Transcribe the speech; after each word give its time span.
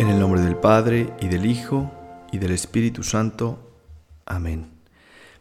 En 0.00 0.08
el 0.08 0.18
nombre 0.18 0.40
del 0.40 0.56
Padre, 0.56 1.12
y 1.20 1.28
del 1.28 1.44
Hijo, 1.44 1.92
y 2.32 2.38
del 2.38 2.52
Espíritu 2.52 3.02
Santo. 3.02 3.70
Amén. 4.24 4.70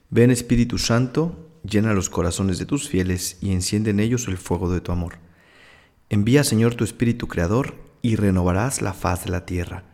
Ven 0.10 0.32
Espíritu 0.32 0.78
Santo, 0.78 1.48
llena 1.64 1.94
los 1.94 2.10
corazones 2.10 2.60
de 2.60 2.66
tus 2.66 2.90
fieles 2.90 3.38
y 3.40 3.54
enciende 3.54 3.92
en 3.92 4.02
ellos 4.02 4.28
el 4.28 4.38
fuego 4.38 4.70
de 4.70 4.82
tu 4.82 4.92
amor. 4.92 5.14
Envía 6.10 6.44
Señor 6.44 6.76
tu 6.76 6.84
Espíritu 6.84 7.30
Creador 7.30 7.76
y 8.02 8.18
renovarás 8.18 8.82
la 8.82 8.92
faz 8.92 9.24
de 9.24 9.32
la 9.32 9.46
tierra. 9.46 9.86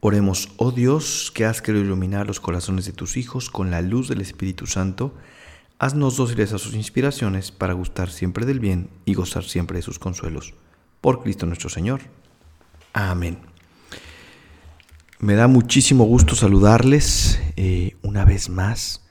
Oremos, 0.00 0.48
oh 0.56 0.72
Dios, 0.72 1.30
que 1.32 1.44
has 1.44 1.62
querido 1.62 1.84
iluminar 1.84 2.26
los 2.26 2.40
corazones 2.40 2.86
de 2.86 2.92
tus 2.92 3.16
hijos 3.16 3.50
con 3.50 3.70
la 3.70 3.82
luz 3.82 4.08
del 4.08 4.20
Espíritu 4.20 4.66
Santo, 4.66 5.14
haznos 5.78 6.16
dóciles 6.16 6.52
a 6.52 6.58
sus 6.58 6.74
inspiraciones 6.74 7.52
para 7.52 7.74
gustar 7.74 8.10
siempre 8.10 8.46
del 8.46 8.58
bien 8.58 8.90
y 9.04 9.14
gozar 9.14 9.44
siempre 9.44 9.76
de 9.76 9.82
sus 9.82 10.00
consuelos. 10.00 10.54
Por 11.00 11.22
Cristo 11.22 11.46
nuestro 11.46 11.68
Señor. 11.68 12.00
Amén. 12.94 13.51
Me 15.22 15.36
da 15.36 15.46
muchísimo 15.46 16.02
gusto 16.02 16.34
saludarles 16.34 17.40
eh, 17.54 17.94
una 18.02 18.24
vez 18.24 18.48
más 18.48 19.04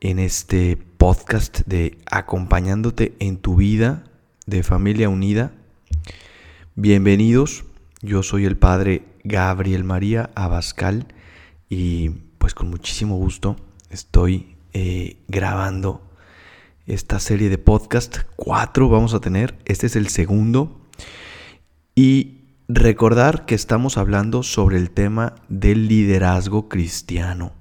en 0.00 0.18
este 0.18 0.78
podcast 0.78 1.60
de 1.66 1.98
Acompañándote 2.10 3.14
en 3.18 3.36
tu 3.36 3.56
vida 3.56 4.04
de 4.46 4.62
familia 4.62 5.10
unida. 5.10 5.52
Bienvenidos, 6.74 7.66
yo 8.00 8.22
soy 8.22 8.46
el 8.46 8.56
Padre 8.56 9.04
Gabriel 9.24 9.84
María 9.84 10.30
Abascal 10.34 11.06
y 11.68 12.08
pues 12.38 12.54
con 12.54 12.70
muchísimo 12.70 13.18
gusto 13.18 13.56
estoy 13.90 14.56
eh, 14.72 15.18
grabando 15.28 16.00
esta 16.86 17.20
serie 17.20 17.50
de 17.50 17.58
podcast. 17.58 18.20
Cuatro 18.36 18.88
vamos 18.88 19.12
a 19.12 19.20
tener, 19.20 19.58
este 19.66 19.84
es 19.88 19.96
el 19.96 20.08
segundo. 20.08 20.80
Y 21.94 22.35
Recordar 22.68 23.46
que 23.46 23.54
estamos 23.54 23.96
hablando 23.96 24.42
sobre 24.42 24.76
el 24.76 24.90
tema 24.90 25.36
del 25.48 25.86
liderazgo 25.86 26.68
cristiano. 26.68 27.52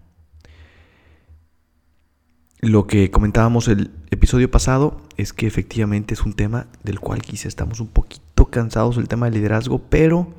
Lo 2.60 2.88
que 2.88 3.12
comentábamos 3.12 3.68
el 3.68 3.92
episodio 4.10 4.50
pasado 4.50 5.00
es 5.16 5.32
que 5.32 5.46
efectivamente 5.46 6.16
es 6.16 6.24
un 6.24 6.34
tema 6.34 6.66
del 6.84 7.00
cual 7.00 7.22
quizá 7.22 7.48
estamos 7.48 7.80
un 7.82 7.90
poquito 7.90 8.50
cansados 8.50 8.98
el 8.98 9.08
tema 9.08 9.28
del 9.28 9.36
liderazgo, 9.36 9.78
pero 9.78 10.34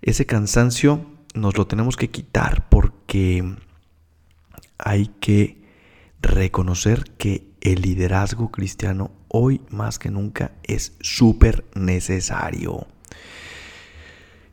ese 0.00 0.24
cansancio 0.24 1.04
nos 1.34 1.58
lo 1.58 1.66
tenemos 1.66 1.98
que 1.98 2.08
quitar 2.08 2.70
porque 2.70 3.54
hay 4.78 5.08
que 5.20 5.62
reconocer 6.22 7.04
que 7.18 7.50
el 7.60 7.82
liderazgo 7.82 8.50
cristiano 8.50 9.10
hoy 9.28 9.60
más 9.68 9.98
que 9.98 10.10
nunca 10.10 10.52
es 10.62 10.94
súper 11.00 11.66
necesario. 11.74 12.86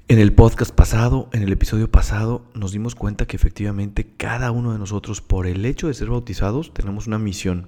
En 0.09 0.19
el 0.19 0.31
podcast 0.31 0.73
pasado, 0.73 1.27
en 1.33 1.43
el 1.43 1.51
episodio 1.51 1.91
pasado, 1.91 2.45
nos 2.53 2.71
dimos 2.71 2.95
cuenta 2.95 3.25
que 3.25 3.35
efectivamente 3.35 4.07
cada 4.15 4.51
uno 4.51 4.71
de 4.71 4.79
nosotros, 4.79 5.19
por 5.19 5.47
el 5.47 5.65
hecho 5.65 5.89
de 5.89 5.93
ser 5.93 6.09
bautizados, 6.09 6.73
tenemos 6.73 7.07
una 7.07 7.19
misión, 7.19 7.67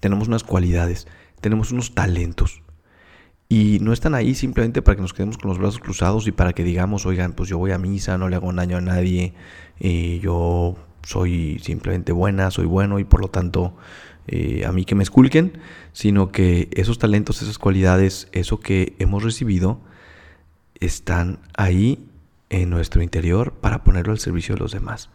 tenemos 0.00 0.26
unas 0.26 0.42
cualidades, 0.42 1.06
tenemos 1.40 1.70
unos 1.70 1.94
talentos. 1.94 2.64
Y 3.48 3.78
no 3.82 3.92
están 3.92 4.16
ahí 4.16 4.34
simplemente 4.34 4.82
para 4.82 4.96
que 4.96 5.02
nos 5.02 5.14
quedemos 5.14 5.38
con 5.38 5.48
los 5.48 5.58
brazos 5.58 5.78
cruzados 5.78 6.26
y 6.26 6.32
para 6.32 6.54
que 6.54 6.64
digamos, 6.64 7.06
oigan, 7.06 7.34
pues 7.34 7.48
yo 7.48 7.56
voy 7.56 7.70
a 7.70 7.78
misa, 7.78 8.18
no 8.18 8.28
le 8.28 8.34
hago 8.34 8.52
daño 8.52 8.76
a 8.76 8.80
nadie, 8.80 9.34
eh, 9.78 10.18
yo 10.20 10.74
soy 11.04 11.60
simplemente 11.60 12.10
buena, 12.10 12.50
soy 12.50 12.66
bueno 12.66 12.98
y 12.98 13.04
por 13.04 13.20
lo 13.20 13.28
tanto 13.28 13.76
eh, 14.26 14.64
a 14.66 14.72
mí 14.72 14.84
que 14.84 14.96
me 14.96 15.04
esculquen, 15.04 15.52
sino 15.92 16.32
que 16.32 16.68
esos 16.72 16.98
talentos, 16.98 17.42
esas 17.42 17.58
cualidades, 17.58 18.26
eso 18.32 18.58
que 18.58 18.96
hemos 18.98 19.22
recibido, 19.22 19.80
están 20.80 21.38
ahí 21.56 22.06
en 22.48 22.70
nuestro 22.70 23.02
interior 23.02 23.52
para 23.52 23.84
ponerlo 23.84 24.12
al 24.12 24.18
servicio 24.18 24.54
de 24.54 24.60
los 24.60 24.72
demás. 24.72 25.10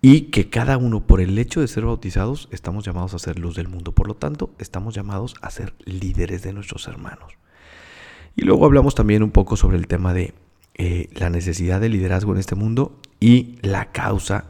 Y 0.00 0.22
que 0.30 0.48
cada 0.48 0.76
uno, 0.76 1.06
por 1.06 1.20
el 1.20 1.36
hecho 1.38 1.60
de 1.60 1.68
ser 1.68 1.84
bautizados, 1.84 2.48
estamos 2.52 2.84
llamados 2.84 3.14
a 3.14 3.18
ser 3.18 3.38
luz 3.38 3.56
del 3.56 3.68
mundo. 3.68 3.92
Por 3.92 4.06
lo 4.06 4.14
tanto, 4.14 4.54
estamos 4.58 4.94
llamados 4.94 5.34
a 5.40 5.50
ser 5.50 5.74
líderes 5.84 6.42
de 6.42 6.52
nuestros 6.52 6.86
hermanos. 6.86 7.32
Y 8.36 8.42
luego 8.42 8.66
hablamos 8.66 8.94
también 8.94 9.22
un 9.22 9.30
poco 9.30 9.56
sobre 9.56 9.78
el 9.78 9.86
tema 9.86 10.12
de 10.12 10.34
eh, 10.74 11.08
la 11.14 11.30
necesidad 11.30 11.80
de 11.80 11.88
liderazgo 11.88 12.32
en 12.32 12.38
este 12.38 12.54
mundo 12.54 13.00
y 13.18 13.58
la 13.62 13.92
causa 13.92 14.44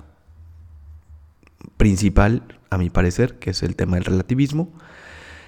principal, 1.77 2.43
a 2.69 2.79
mi 2.79 2.91
parecer, 2.91 3.39
que 3.39 3.51
es 3.51 3.63
el 3.63 3.77
tema 3.77 3.97
del 3.97 4.05
relativismo. 4.05 4.73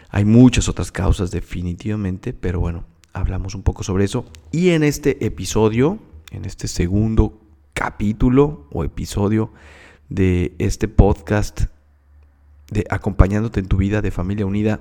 Hay 0.09 0.25
muchas 0.25 0.69
otras 0.69 0.93
causas 0.93 1.33
definitivamente, 1.33 2.33
pero 2.33 2.61
bueno, 2.61 2.85
hablamos 3.13 3.55
un 3.55 3.63
poco 3.63 3.83
sobre 3.83 4.05
eso. 4.05 4.25
Y 4.53 4.71
en 4.71 4.83
este 4.83 5.25
episodio, 5.25 5.99
en 6.31 6.45
este 6.45 6.69
segundo 6.69 7.41
capítulo 7.75 8.67
o 8.71 8.85
episodio 8.85 9.53
de 10.09 10.55
este 10.59 10.89
podcast 10.89 11.63
de 12.71 12.85
Acompañándote 12.91 13.61
en 13.61 13.69
tu 13.69 13.77
vida 13.77 14.03
de 14.03 14.11
familia 14.11 14.47
unida 14.47 14.81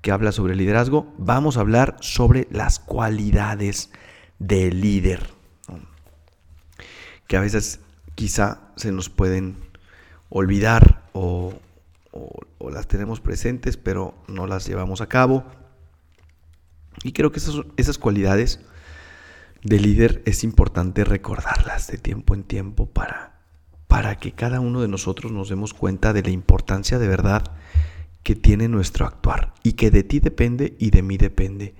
que 0.00 0.10
habla 0.10 0.32
sobre 0.32 0.56
liderazgo, 0.56 1.12
vamos 1.18 1.56
a 1.56 1.60
hablar 1.60 1.96
sobre 2.00 2.48
las 2.50 2.78
cualidades 2.78 3.90
del 4.38 4.80
líder. 4.80 5.30
Que 7.28 7.36
a 7.36 7.40
veces 7.40 7.80
quizá 8.14 8.72
se 8.76 8.92
nos 8.92 9.08
pueden 9.08 9.56
olvidar 10.28 11.08
o, 11.12 11.54
o 12.10 12.70
las 12.70 12.88
tenemos 12.88 13.20
presentes, 13.20 13.76
pero 13.76 14.14
no 14.28 14.46
las 14.46 14.66
llevamos 14.66 15.00
a 15.00 15.06
cabo 15.06 15.44
y 17.02 17.12
creo 17.12 17.32
que 17.32 17.40
esas, 17.76 17.98
cualidades 17.98 18.60
de 19.62 19.78
líder 19.78 20.22
es 20.24 20.44
importante 20.44 21.04
recordarlas 21.04 21.86
de 21.88 21.98
tiempo 21.98 22.34
en 22.34 22.44
tiempo 22.44 22.86
para, 22.86 23.40
para 23.88 24.18
que 24.18 24.32
cada 24.32 24.60
uno 24.60 24.80
de 24.80 24.88
nosotros 24.88 25.32
nos 25.32 25.48
demos 25.48 25.74
cuenta 25.74 26.12
de 26.12 26.22
la 26.22 26.30
importancia 26.30 26.98
de 26.98 27.08
verdad 27.08 27.44
que 28.22 28.34
tiene 28.34 28.68
nuestro 28.68 29.06
actuar 29.06 29.54
y 29.62 29.72
que 29.72 29.90
de 29.90 30.02
ti 30.02 30.20
depende 30.20 30.76
y 30.78 30.90
de 30.90 31.02
mí 31.02 31.16
depende. 31.16 31.74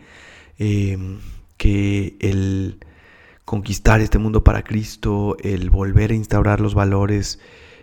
Em, 0.59 1.21
que 1.56 2.17
el 2.21 2.84
conquistar 3.44 4.00
este 4.00 4.19
mundo 4.19 4.43
para 4.43 4.65
Cristo, 4.65 5.37
el 5.43 5.71
volver 5.71 6.11
a 6.11 6.15
instaurar 6.15 6.61
los 6.61 6.75
valores 6.75 7.39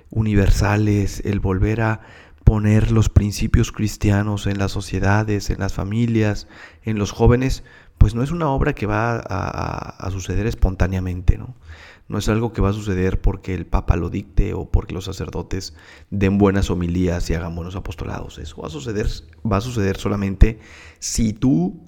universales, 0.09 1.21
el 1.25 1.39
volver 1.39 1.81
a 1.81 2.01
poner 2.49 2.89
los 2.89 3.09
principios 3.09 3.71
cristianos 3.71 4.47
en 4.47 4.57
las 4.57 4.71
sociedades, 4.71 5.51
en 5.51 5.59
las 5.59 5.73
familias, 5.73 6.47
en 6.81 6.97
los 6.97 7.11
jóvenes, 7.11 7.63
pues 7.99 8.15
no 8.15 8.23
es 8.23 8.31
una 8.31 8.49
obra 8.49 8.73
que 8.73 8.87
va 8.87 9.19
a, 9.19 10.09
suceder 10.09 10.47
espontáneamente, 10.47 11.37
¿no? 11.37 11.53
No 12.07 12.17
es 12.17 12.27
algo 12.27 12.51
que 12.51 12.59
va 12.59 12.69
a 12.71 12.73
suceder 12.73 13.21
porque 13.21 13.53
el 13.53 13.67
Papa 13.67 13.97
lo 13.97 14.09
dicte 14.09 14.55
o 14.55 14.65
porque 14.65 14.95
los 14.95 15.05
sacerdotes 15.05 15.75
den 16.09 16.39
buenas 16.39 16.71
homilías 16.71 17.29
y 17.29 17.35
hagan 17.35 17.53
buenos 17.53 17.75
apostolados. 17.75 18.39
Eso 18.39 18.63
va 18.63 18.67
a 18.69 18.71
suceder, 18.71 19.05
va 19.45 19.57
a 19.57 19.61
suceder 19.61 19.97
solamente 19.97 20.59
si 20.97 21.33
tú 21.33 21.79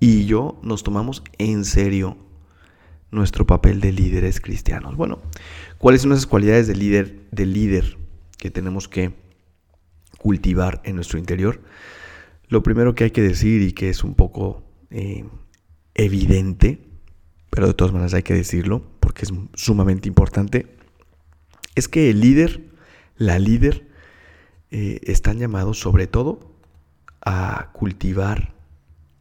y 0.00 0.24
yo 0.24 0.58
nos 0.62 0.84
tomamos 0.84 1.22
en 1.36 1.66
serio 1.66 2.16
nuestro 3.10 3.46
papel 3.46 3.82
de 3.82 3.92
líderes 3.92 4.40
cristianos. 4.40 4.96
Bueno, 4.96 5.18
¿cuáles 5.76 6.00
son 6.00 6.12
esas 6.12 6.26
cualidades 6.26 6.66
de 6.66 6.76
líder, 6.76 7.26
de 7.30 7.44
líder 7.44 7.98
que 8.38 8.50
tenemos 8.50 8.88
que 8.88 9.20
cultivar 10.22 10.80
en 10.84 10.94
nuestro 10.94 11.18
interior. 11.18 11.60
Lo 12.48 12.62
primero 12.62 12.94
que 12.94 13.04
hay 13.04 13.10
que 13.10 13.22
decir 13.22 13.60
y 13.62 13.72
que 13.72 13.90
es 13.90 14.04
un 14.04 14.14
poco 14.14 14.62
eh, 14.90 15.24
evidente, 15.94 16.78
pero 17.50 17.66
de 17.66 17.74
todas 17.74 17.92
maneras 17.92 18.14
hay 18.14 18.22
que 18.22 18.34
decirlo 18.34 18.82
porque 19.00 19.24
es 19.24 19.32
sumamente 19.54 20.08
importante, 20.08 20.76
es 21.74 21.88
que 21.88 22.10
el 22.10 22.20
líder, 22.20 22.70
la 23.16 23.38
líder, 23.38 23.88
eh, 24.70 25.00
están 25.04 25.38
llamados 25.38 25.78
sobre 25.78 26.06
todo 26.06 26.56
a 27.20 27.70
cultivar 27.72 28.54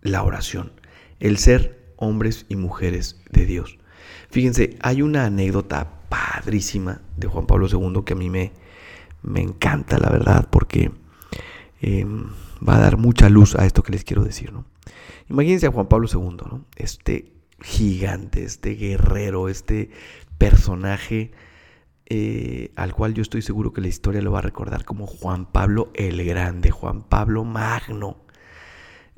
la 0.02 0.24
oración, 0.24 0.72
el 1.20 1.38
ser 1.38 1.94
hombres 1.98 2.46
y 2.48 2.56
mujeres 2.56 3.22
de 3.32 3.46
Dios. 3.46 3.78
Fíjense, 4.30 4.78
hay 4.82 5.02
una 5.02 5.26
anécdota 5.26 6.02
padrísima 6.10 7.02
de 7.18 7.28
Juan 7.28 7.48
Pablo 7.48 7.68
II 7.68 8.04
que 8.06 8.14
a 8.14 8.16
mí 8.16 8.30
me, 8.30 8.52
me 9.24 9.42
encanta, 9.42 9.98
la 9.98 10.10
verdad, 10.10 10.48
porque 10.52 10.92
em, 11.82 12.30
va 12.68 12.78
a 12.78 12.82
dar 12.82 12.98
mucha 12.98 13.30
luz 13.30 13.56
a 13.56 13.66
esto 13.66 13.84
que 13.84 13.92
les 13.92 14.04
quiero 14.04 14.24
decir. 14.24 14.52
¿no? 14.52 14.66
Imagínense 15.30 15.68
a 15.68 15.72
Juan 15.72 15.88
Pablo 15.88 16.08
II, 16.12 16.38
¿no? 16.50 16.66
este 16.76 17.34
gigante, 17.62 18.44
este 18.44 18.72
guerrero, 18.76 19.50
este 19.50 19.92
personaje 20.38 21.32
eh, 22.14 22.74
al 22.76 22.94
cual 22.94 23.14
yo 23.14 23.22
estoy 23.22 23.42
seguro 23.42 23.72
que 23.72 23.80
la 23.80 23.88
historia 23.88 24.22
lo 24.22 24.34
va 24.34 24.40
a 24.40 24.42
recordar 24.42 24.84
como 24.84 25.08
Juan 25.08 25.46
Pablo 25.46 25.92
el 25.94 26.26
Grande, 26.26 26.70
Juan 26.70 27.04
Pablo 27.04 27.46
Magno. 27.46 28.18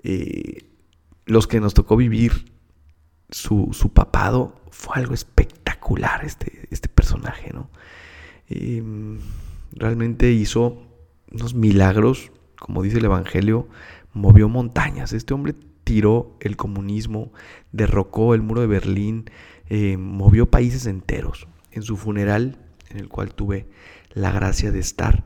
Eh, 0.03 0.69
los 1.25 1.47
que 1.47 1.59
nos 1.59 1.73
tocó 1.73 1.95
vivir 1.95 2.53
su, 3.31 3.71
papado 3.95 4.61
fue 4.69 4.97
algo 4.97 5.15
espectacular 5.15 6.23
este, 6.23 6.67
este 6.69 6.87
personaje, 6.87 7.51
¿no? 7.51 7.71
Realmente 9.75 10.31
hizo 10.31 10.83
unos 11.31 11.53
milagros, 11.53 12.31
como 12.59 12.83
dice 12.83 12.99
el 12.99 13.05
Evangelio, 13.05 13.67
movió 14.13 14.49
montañas. 14.49 15.13
Este 15.13 15.33
hombre 15.33 15.55
tiró 15.83 16.37
el 16.39 16.55
comunismo, 16.55 17.33
derrocó 17.71 18.33
el 18.33 18.41
muro 18.41 18.61
de 18.61 18.67
Berlín, 18.67 19.29
eh, 19.69 19.97
movió 19.97 20.49
países 20.49 20.85
enteros. 20.85 21.47
En 21.71 21.83
su 21.83 21.97
funeral, 21.97 22.57
en 22.89 22.99
el 22.99 23.09
cual 23.09 23.33
tuve 23.33 23.67
la 24.13 24.31
gracia 24.31 24.71
de 24.71 24.79
estar, 24.79 25.25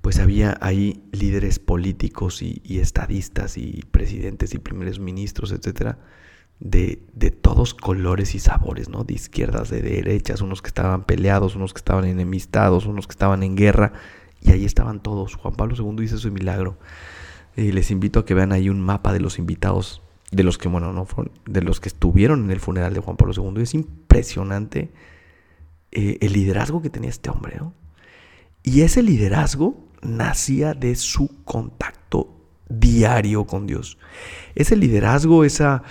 pues 0.00 0.18
había 0.18 0.56
ahí 0.60 1.02
líderes 1.12 1.58
políticos 1.58 2.42
y, 2.42 2.60
estadistas 2.78 3.56
y 3.56 3.82
presidentes 3.90 4.54
y 4.54 4.58
primeros 4.58 4.98
ministros, 4.98 5.52
etcétera, 5.52 5.98
de, 6.60 7.02
de, 7.12 7.30
todos 7.30 7.74
colores 7.74 8.34
y 8.34 8.38
sabores, 8.38 8.88
¿no? 8.88 9.04
De 9.04 9.14
izquierdas, 9.14 9.70
de 9.70 9.82
derechas, 9.82 10.40
unos 10.40 10.62
que 10.62 10.68
estaban 10.68 11.04
peleados, 11.04 11.56
unos 11.56 11.74
que 11.74 11.78
estaban 11.78 12.04
enemistados, 12.04 12.86
unos 12.86 13.06
que 13.06 13.12
estaban 13.12 13.42
en 13.42 13.56
guerra, 13.56 13.92
y 14.40 14.52
ahí 14.52 14.64
estaban 14.64 15.00
todos. 15.00 15.34
Juan 15.34 15.54
Pablo 15.54 15.74
II 15.76 16.04
hizo 16.04 16.18
su 16.18 16.30
milagro. 16.30 16.78
Y 17.56 17.72
les 17.72 17.90
invito 17.90 18.20
a 18.20 18.24
que 18.24 18.34
vean 18.34 18.52
ahí 18.52 18.68
un 18.68 18.80
mapa 18.80 19.12
de 19.12 19.20
los 19.20 19.38
invitados, 19.38 20.02
de 20.32 20.42
los 20.42 20.58
que, 20.58 20.68
bueno, 20.68 20.92
no 20.92 21.06
fueron, 21.06 21.32
de 21.46 21.62
los 21.62 21.80
que 21.80 21.88
estuvieron 21.88 22.44
en 22.44 22.50
el 22.50 22.60
funeral 22.60 22.94
de 22.94 23.00
Juan 23.00 23.16
Pablo 23.16 23.34
II. 23.36 23.62
Es 23.62 23.74
impresionante 23.74 24.90
eh, 25.92 26.18
el 26.20 26.32
liderazgo 26.32 26.82
que 26.82 26.90
tenía 26.90 27.10
este 27.10 27.30
hombre, 27.30 27.56
¿no? 27.58 27.72
Y 28.62 28.80
ese 28.80 29.02
liderazgo 29.02 29.76
nacía 30.02 30.74
de 30.74 30.94
su 30.96 31.44
contacto 31.44 32.34
diario 32.68 33.46
con 33.46 33.66
Dios. 33.66 33.98
Ese 34.54 34.74
liderazgo, 34.76 35.44
esa, 35.44 35.82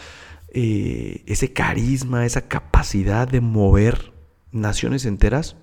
eh, 0.53 1.23
ese 1.25 1.51
carisma, 1.51 2.25
esa 2.25 2.47
capacidad 2.47 3.27
de 3.27 3.41
mover 3.41 4.13
naciones 4.51 5.05
enteras, 5.05 5.55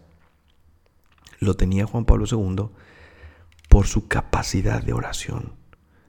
lo 1.39 1.55
tenía 1.55 1.87
Juan 1.87 2.05
Pablo 2.05 2.27
II 2.31 2.71
por 3.69 3.87
su 3.87 4.09
capacidad 4.09 4.83
de 4.83 4.93
oración. 4.93 5.55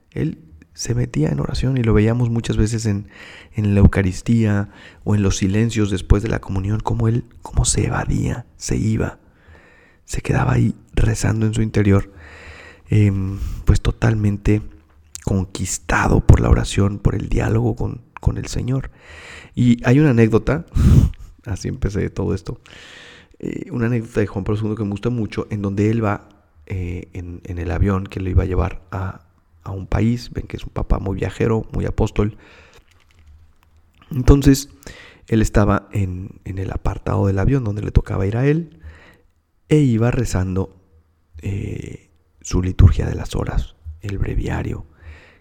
Él 0.10 0.40
se 0.74 0.96
metía 0.96 1.30
en 1.30 1.40
oración 1.40 1.78
y 1.78 1.84
lo 1.84 1.94
veíamos 1.94 2.32
muchas 2.32 2.58
veces 2.58 2.88
en, 2.88 3.08
la 3.56 3.80
Eucaristía 3.80 4.70
o 5.04 5.14
en 5.14 5.22
los 5.22 5.38
silencios 5.38 5.92
después 5.92 6.24
de 6.24 6.30
la 6.30 6.40
comunión, 6.40 6.80
como 6.80 7.08
él, 7.08 7.26
cómo 7.44 7.66
se 7.66 7.86
evadía, 7.86 8.48
se 8.58 8.78
iba, 8.78 9.20
se 10.06 10.22
quedaba 10.22 10.54
ahí 10.54 10.76
rezando 10.94 11.46
en 11.46 11.54
su 11.54 11.62
interior, 11.62 12.12
em, 12.90 13.38
pues 13.66 13.82
totalmente 13.82 14.64
conquistado 15.24 16.26
por 16.26 16.40
la 16.40 16.50
oración, 16.50 16.98
por 16.98 17.14
el 17.14 17.30
diálogo 17.30 17.76
con, 17.76 18.02
el 18.38 18.48
Señor. 18.48 18.92
Y 19.56 19.86
hay 19.86 20.00
una 20.00 20.12
anécdota, 20.12 20.66
así 21.46 21.68
empecé 21.68 22.10
todo 22.10 22.34
esto, 22.34 22.62
eh, 23.40 23.66
una 23.72 23.88
anécdota 23.88 24.20
de 24.20 24.28
Juan 24.28 24.44
Pablo 24.44 24.70
II 24.70 24.76
que 24.76 24.84
me 24.84 24.92
gusta 24.92 25.10
mucho, 25.10 25.48
en 25.50 25.62
donde 25.62 25.90
él 25.90 26.04
va 26.04 26.30
eh, 26.68 27.10
en, 27.14 27.42
el 27.46 27.72
avión 27.72 28.06
que 28.06 28.20
lo 28.20 28.30
iba 28.30 28.44
a 28.44 28.46
llevar 28.46 28.84
a, 28.92 29.26
a 29.64 29.72
un 29.72 29.88
país, 29.88 30.32
ven 30.32 30.48
que 30.48 30.58
es 30.58 30.64
un 30.64 30.72
papá 30.72 31.00
muy 31.00 31.16
viajero, 31.16 31.66
muy 31.74 31.86
apóstol. 31.86 32.38
Entonces, 34.12 34.70
él 35.28 35.42
estaba 35.42 35.88
en, 35.92 36.42
el 36.44 36.72
apartado 36.72 37.28
del 37.28 37.40
avión 37.40 37.64
donde 37.64 37.82
le 37.82 37.92
tocaba 37.92 38.28
ir 38.28 38.36
a 38.38 38.46
él 38.46 38.82
e 39.70 39.78
iba 39.78 40.12
rezando 40.12 40.76
eh, 41.42 42.10
su 42.42 42.62
liturgia 42.62 43.06
de 43.08 43.16
las 43.16 43.36
horas, 43.36 43.76
el 44.02 44.18
breviario, 44.18 44.86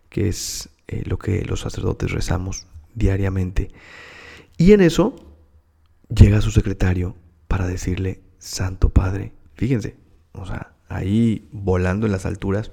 que 0.08 0.28
es 0.28 0.68
eh, 0.90 1.04
lo 1.06 1.20
que 1.20 1.44
los 1.44 1.60
sacerdotes 1.60 2.10
rezamos 2.10 2.66
diariamente. 2.96 3.69
Y 4.56 4.72
en 4.72 4.81
eso 4.81 5.14
llega 6.08 6.40
su 6.40 6.50
secretario 6.50 7.14
para 7.46 7.69
decirle, 7.69 8.22
Santo 8.38 8.88
Padre, 8.88 9.32
fíjense, 9.54 9.96
o 10.32 10.44
sea, 10.46 10.72
ahí 10.88 11.48
volando 11.52 12.06
en 12.06 12.12
las 12.12 12.26
alturas, 12.26 12.72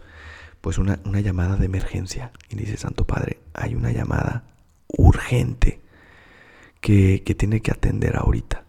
pues 0.62 0.80
una, 0.80 1.00
llamada 1.22 1.58
de 1.58 1.68
emergencia. 1.68 2.32
Y 2.50 2.56
dice, 2.56 2.76
Santo 2.78 3.06
Padre, 3.06 3.40
hay 3.54 3.76
una 3.76 3.92
llamada 3.92 4.46
urgente 4.88 5.80
que, 6.82 7.22
que 7.24 7.36
tiene 7.36 7.62
que 7.62 7.70
atender 7.70 8.16
ahorita. 8.18 8.66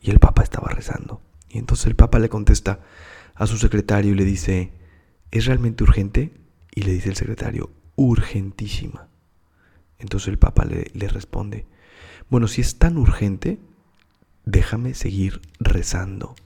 Y 0.00 0.10
el 0.10 0.18
Papa 0.18 0.42
estaba 0.42 0.68
rezando. 0.70 1.20
Y 1.50 1.58
entonces 1.58 1.88
el 1.88 1.94
Papa 1.94 2.18
le 2.18 2.30
contesta 2.30 2.80
a 3.34 3.46
su 3.46 3.58
secretario 3.58 4.12
y 4.12 4.14
le 4.14 4.24
dice, 4.24 4.72
¿es 5.30 5.44
realmente 5.44 5.84
urgente? 5.84 6.32
Y 6.74 6.84
le 6.84 6.92
dice 6.92 7.10
el 7.10 7.16
secretario, 7.16 7.70
urgentísima. 7.98 9.08
Entonces 9.98 10.28
el 10.28 10.38
Papa 10.38 10.64
le, 10.64 11.08
responde, 11.08 11.66
bueno, 12.30 12.46
si 12.46 12.60
es 12.60 12.78
tan 12.78 12.96
urgente, 12.96 13.58
déjame 14.44 14.94
seguir 14.94 15.40
rezando. 15.58 16.36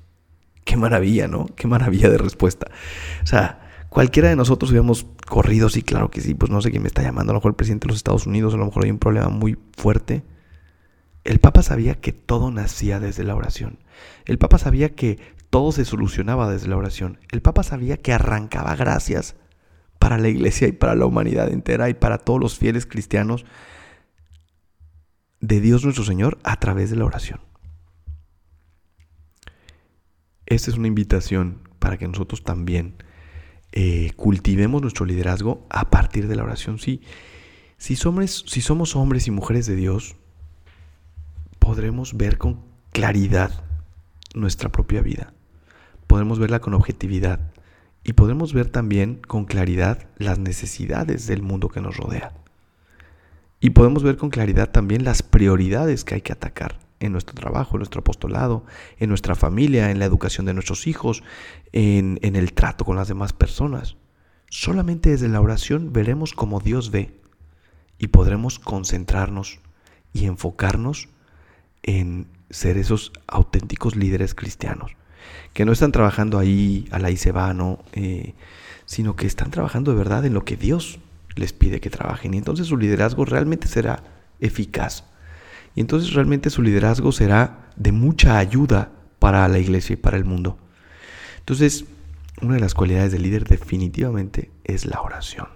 Qué 0.65 0.79
maravilla, 0.79 1.29
¿no? 1.29 1.47
Qué 1.55 1.69
maravilla 1.69 2.09
de 2.09 2.17
respuesta. 2.17 2.71
O 3.23 3.27
sea, 3.27 3.71
cualquiera 3.91 4.31
de 4.31 4.37
nosotros 4.37 4.71
hubiéramos 4.71 5.07
corrido, 5.27 5.69
sí, 5.69 5.83
claro 5.83 6.11
que 6.11 6.23
sí, 6.23 6.35
pues 6.35 6.51
no 6.51 6.63
sé 6.63 6.71
quién 6.71 6.83
me 6.83 6.89
está 6.89 7.03
llamando, 7.03 7.33
a 7.33 7.35
lo 7.35 7.41
mejor 7.41 7.51
el 7.51 7.57
presidente 7.57 7.87
de 7.87 7.89
los 7.89 7.99
Estados 7.99 8.27
Unidos, 8.27 8.55
a 8.55 8.57
lo 8.57 8.65
mejor 8.65 8.85
hay 8.85 8.91
un 8.91 8.99
problema 8.99 9.29
muy 9.29 9.59
fuerte. 9.77 10.25
El 11.25 11.39
Papa 11.39 11.63
sabía 11.63 12.01
que 12.01 12.13
todo 12.13 12.51
nacía 12.51 12.99
desde 12.99 13.25
la 13.25 13.37
oración. 13.37 13.79
El 14.25 14.39
Papa 14.39 14.57
sabía 14.57 14.95
que 14.95 15.19
todo 15.51 15.71
se 15.71 15.85
solucionaba 15.85 16.51
desde 16.51 16.69
la 16.69 16.79
oración. 16.79 17.19
El 17.31 17.43
Papa 17.43 17.63
sabía 17.63 17.99
que 17.99 18.15
arrancaba 18.15 18.75
gracias 18.75 19.37
para 20.03 20.19
la 20.19 20.29
iglesia 20.29 20.67
y 20.67 20.73
para 20.73 20.97
la 20.97 21.07
humanidad 21.07 21.49
entera 21.53 21.89
y 21.89 21.95
para 21.95 22.19
todos 22.19 22.41
los 22.41 22.59
fieles 22.59 22.87
cristianos 22.87 23.45
de 25.41 25.61
Dios 25.61 25.85
nuestro 25.85 26.03
Señor 26.03 26.39
a 26.43 26.59
través 26.59 26.91
de 26.91 26.97
la 26.97 27.05
oración. 27.05 27.39
Esta 30.45 30.73
es 30.73 30.77
una 30.77 30.89
invitación 30.89 31.61
para 31.79 31.99
que 31.99 32.09
nosotros 32.09 32.43
también 32.43 32.97
eh, 33.71 34.11
cultivemos 34.17 34.83
nuestro 34.83 35.07
liderazgo 35.07 35.69
a 35.71 35.89
partir 35.89 36.27
de 36.27 36.35
la 36.35 36.43
oración. 36.43 36.81
Sí, 36.81 37.01
si 37.79 37.95
somos, 37.95 38.45
si 38.49 38.61
somos 38.61 38.97
hombres 38.97 39.29
y 39.29 39.31
mujeres 39.31 39.67
de 39.67 39.77
Dios, 39.77 40.17
podremos 41.61 42.17
ver 42.17 42.39
con 42.39 42.65
claridad 42.91 43.53
nuestra 44.35 44.69
propia 44.69 45.01
vida. 45.01 45.33
Podremos 46.09 46.41
verla 46.41 46.59
con 46.59 46.75
objetividad 46.75 47.53
y 48.05 48.15
podremos 48.15 48.53
ver 48.53 48.69
también 48.69 49.21
con 49.27 49.45
claridad 49.45 50.07
las 50.17 50.39
necesidades 50.39 51.27
del 51.27 51.43
mundo 51.43 51.69
que 51.69 51.81
nos 51.81 51.97
rodea. 51.97 52.33
Y 53.61 53.71
podemos 53.71 54.03
ver 54.03 54.17
con 54.17 54.31
claridad 54.31 54.71
también 54.71 55.05
las 55.05 55.23
prioridades 55.23 56.05
que 56.05 56.17
hay 56.17 56.21
que 56.21 56.33
atacar 56.33 56.81
en 56.99 57.13
nuestro 57.13 57.35
trabajo, 57.35 57.75
en 57.75 57.79
nuestro 57.79 58.01
apostolado, 58.01 58.65
en 58.99 59.09
nuestra 59.09 59.35
familia, 59.35 59.91
en 59.91 59.99
la 59.99 60.05
educación 60.05 60.47
de 60.47 60.55
nuestros 60.55 60.87
hijos, 60.87 61.23
en, 61.73 62.19
el 62.23 62.53
trato 62.55 62.85
con 62.85 62.97
las 62.97 63.09
demás 63.09 63.33
personas. 63.33 63.97
Solamente 64.49 65.11
desde 65.11 65.29
la 65.29 65.41
oración 65.41 65.93
veremos 65.93 66.33
cómo 66.33 66.61
Dios 66.61 66.91
ve 66.91 67.21
y 67.99 68.09
podremos 68.09 68.59
concentrarnos 68.59 69.61
y 70.13 70.27
enfocarnos 70.27 71.09
en 71.83 72.27
ser 72.51 72.79
esos 72.79 73.13
auténticos 73.27 73.97
líderes 73.97 74.35
cristianos, 74.35 74.93
que 75.53 75.65
no 75.65 75.73
están 75.73 75.93
trabajando 75.93 76.39
ahí 76.39 76.87
a 76.91 76.99
la 76.99 77.11
y 77.11 77.17
se 77.17 77.33
eh, 77.93 78.35
sino 78.87 79.17
que 79.17 79.27
están 79.27 79.51
trabajando 79.51 79.93
de 79.93 79.99
verdad 79.99 80.25
en 80.25 80.35
lo 80.35 80.45
que 80.45 80.57
Dios 80.57 80.99
les 81.35 81.53
pide 81.53 81.81
que 81.81 81.91
trabajen. 81.91 82.35
Y 82.35 82.39
entonces 82.39 82.67
su 82.67 82.77
liderazgo 82.77 83.25
realmente 83.25 83.69
será 83.69 84.03
eficaz 84.41 85.05
y 85.75 85.81
entonces 85.81 86.13
realmente 86.13 86.51
su 86.51 86.63
liderazgo 86.63 87.13
será 87.13 87.71
de 87.77 87.93
mucha 87.93 88.39
ayuda 88.39 88.91
para 89.19 89.47
la 89.49 89.59
iglesia 89.59 89.95
y 89.95 89.97
para 89.97 90.17
el 90.17 90.25
mundo. 90.25 90.59
Entonces, 91.39 91.85
una 92.41 92.55
de 92.55 92.61
las 92.61 92.75
cualidades 92.75 93.13
del 93.13 93.23
líder 93.23 93.45
definitivamente 93.45 94.51
es 94.65 94.85
la 94.85 95.01
oración. 95.01 95.49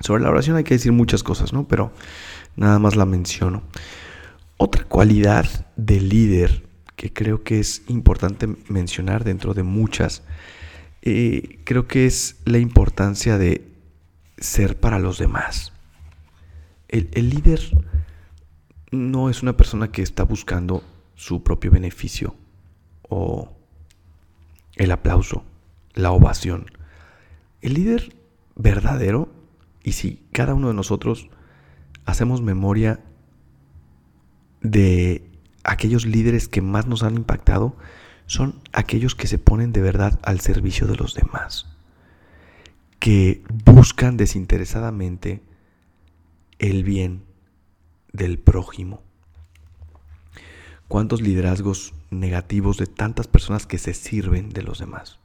Sobre 0.00 0.22
la 0.22 0.30
oración 0.30 0.56
hay 0.56 0.64
que 0.64 0.74
decir 0.74 0.92
muchas 0.92 1.22
cosas, 1.22 1.52
¿no? 1.52 1.68
Pero 1.68 1.92
nada 2.56 2.78
más 2.78 2.96
la 2.96 3.04
menciono. 3.04 3.62
Otra 4.56 4.84
cualidad 4.84 5.46
del 5.76 6.08
líder 6.08 6.63
que 6.96 7.12
creo 7.12 7.42
que 7.42 7.60
es 7.60 7.82
importante 7.88 8.46
mencionar 8.68 9.24
dentro 9.24 9.54
de 9.54 9.62
muchas, 9.62 10.22
eh, 11.02 11.60
creo 11.64 11.86
que 11.86 12.06
es 12.06 12.40
la 12.44 12.58
importancia 12.58 13.38
de 13.38 13.68
ser 14.38 14.78
para 14.78 14.98
los 14.98 15.18
demás. 15.18 15.72
El, 16.88 17.08
el 17.12 17.30
líder 17.30 17.60
no 18.90 19.28
es 19.28 19.42
una 19.42 19.56
persona 19.56 19.90
que 19.90 20.02
está 20.02 20.24
buscando 20.24 20.82
su 21.14 21.42
propio 21.42 21.70
beneficio 21.70 22.36
o 23.08 23.56
el 24.76 24.90
aplauso, 24.92 25.44
la 25.94 26.12
ovación. 26.12 26.66
El 27.60 27.74
líder 27.74 28.14
verdadero, 28.56 29.28
y 29.82 29.92
si 29.92 30.22
cada 30.32 30.54
uno 30.54 30.68
de 30.68 30.74
nosotros 30.74 31.28
hacemos 32.04 32.42
memoria 32.42 33.00
de 34.60 35.33
aquellos 35.64 36.06
líderes 36.06 36.48
que 36.48 36.62
más 36.62 36.86
nos 36.86 37.02
han 37.02 37.16
impactado 37.16 37.76
son 38.26 38.60
aquellos 38.72 39.14
que 39.14 39.26
se 39.26 39.38
ponen 39.38 39.72
de 39.72 39.82
verdad 39.82 40.18
al 40.22 40.40
servicio 40.40 40.86
de 40.86 40.96
los 40.96 41.14
demás, 41.14 41.66
que 42.98 43.42
buscan 43.64 44.16
desinteresadamente 44.16 45.42
el 46.58 46.84
bien 46.84 47.24
del 48.12 48.38
prójimo. 48.38 49.02
¿Cuántos 50.88 51.20
liderazgos 51.20 51.94
negativos 52.10 52.76
de 52.76 52.86
tantas 52.86 53.26
personas 53.26 53.66
que 53.66 53.78
se 53.78 53.94
sirven 53.94 54.50
de 54.50 54.62
los 54.62 54.78
demás? 54.78 55.18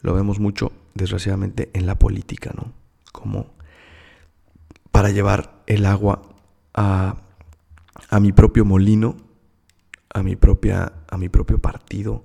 Lo 0.00 0.14
vemos 0.14 0.40
mucho, 0.40 0.72
desgraciadamente, 0.94 1.70
en 1.74 1.86
la 1.86 1.98
política, 1.98 2.52
¿no? 2.56 2.72
Como 3.12 3.52
para 4.90 5.10
llevar 5.10 5.62
el 5.66 5.84
agua 5.86 6.22
a, 6.72 7.16
a 8.08 8.20
mi 8.20 8.32
propio 8.32 8.64
molino, 8.64 9.16
a 10.12 10.22
mi, 10.22 10.36
propia, 10.36 10.92
a 11.08 11.16
mi 11.16 11.28
propio 11.28 11.58
partido, 11.58 12.24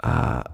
a, 0.00 0.44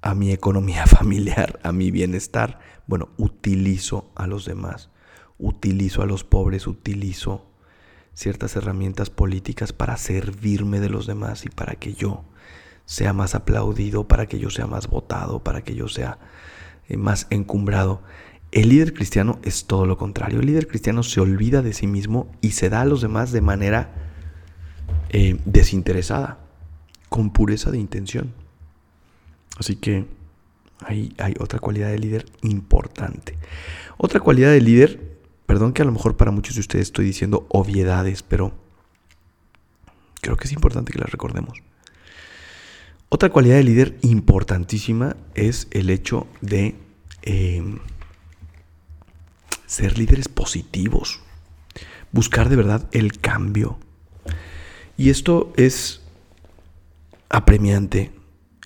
a 0.00 0.14
mi 0.14 0.32
economía 0.32 0.86
familiar, 0.86 1.58
a 1.62 1.72
mi 1.72 1.90
bienestar. 1.90 2.60
Bueno, 2.86 3.10
utilizo 3.16 4.10
a 4.14 4.26
los 4.26 4.44
demás, 4.44 4.90
utilizo 5.38 6.02
a 6.02 6.06
los 6.06 6.24
pobres, 6.24 6.66
utilizo 6.66 7.44
ciertas 8.14 8.56
herramientas 8.56 9.10
políticas 9.10 9.72
para 9.72 9.96
servirme 9.96 10.80
de 10.80 10.88
los 10.88 11.06
demás 11.06 11.44
y 11.44 11.50
para 11.50 11.76
que 11.76 11.94
yo 11.94 12.24
sea 12.84 13.12
más 13.12 13.34
aplaudido, 13.34 14.08
para 14.08 14.26
que 14.26 14.38
yo 14.38 14.50
sea 14.50 14.66
más 14.66 14.88
votado, 14.88 15.44
para 15.44 15.62
que 15.62 15.74
yo 15.74 15.88
sea 15.88 16.18
eh, 16.88 16.96
más 16.96 17.26
encumbrado. 17.30 18.02
El 18.50 18.70
líder 18.70 18.94
cristiano 18.94 19.38
es 19.42 19.66
todo 19.66 19.84
lo 19.84 19.98
contrario. 19.98 20.40
El 20.40 20.46
líder 20.46 20.66
cristiano 20.66 21.02
se 21.02 21.20
olvida 21.20 21.60
de 21.60 21.74
sí 21.74 21.86
mismo 21.86 22.32
y 22.40 22.52
se 22.52 22.70
da 22.70 22.80
a 22.80 22.86
los 22.86 23.02
demás 23.02 23.30
de 23.30 23.42
manera 23.42 24.07
eh, 25.10 25.38
desinteresada, 25.44 26.38
con 27.08 27.30
pureza 27.30 27.70
de 27.70 27.78
intención. 27.78 28.32
Así 29.58 29.76
que 29.76 30.06
hay 30.86 31.34
otra 31.40 31.58
cualidad 31.58 31.88
de 31.90 31.98
líder 31.98 32.26
importante. 32.42 33.36
Otra 33.96 34.20
cualidad 34.20 34.52
de 34.52 34.60
líder 34.60 35.18
Perdón 35.48 35.72
que 35.72 35.80
a 35.80 35.86
lo 35.86 35.92
mejor 35.92 36.14
para 36.18 36.30
muchos 36.30 36.56
de 36.56 36.60
ustedes 36.60 36.88
estoy 36.88 37.06
diciendo 37.06 37.46
obviedades, 37.48 38.22
pero 38.22 38.52
creo 40.20 40.36
que 40.36 40.44
es 40.44 40.52
importante 40.52 40.92
que 40.92 40.98
las 40.98 41.10
recordemos. 41.10 41.62
Otra 43.08 43.30
cualidad 43.30 43.56
de 43.56 43.64
líder 43.64 43.98
importantísima 44.02 45.16
es 45.34 45.66
el 45.70 45.88
hecho 45.88 46.26
de 46.42 46.76
em, 47.22 47.78
ser 49.64 49.96
líderes 49.96 50.28
positivos, 50.28 51.20
buscar 52.12 52.50
de 52.50 52.56
verdad 52.56 52.86
el 52.92 53.18
cambio. 53.18 53.78
Y 54.98 55.10
esto 55.10 55.52
es 55.56 56.02
apremiante, 57.28 58.10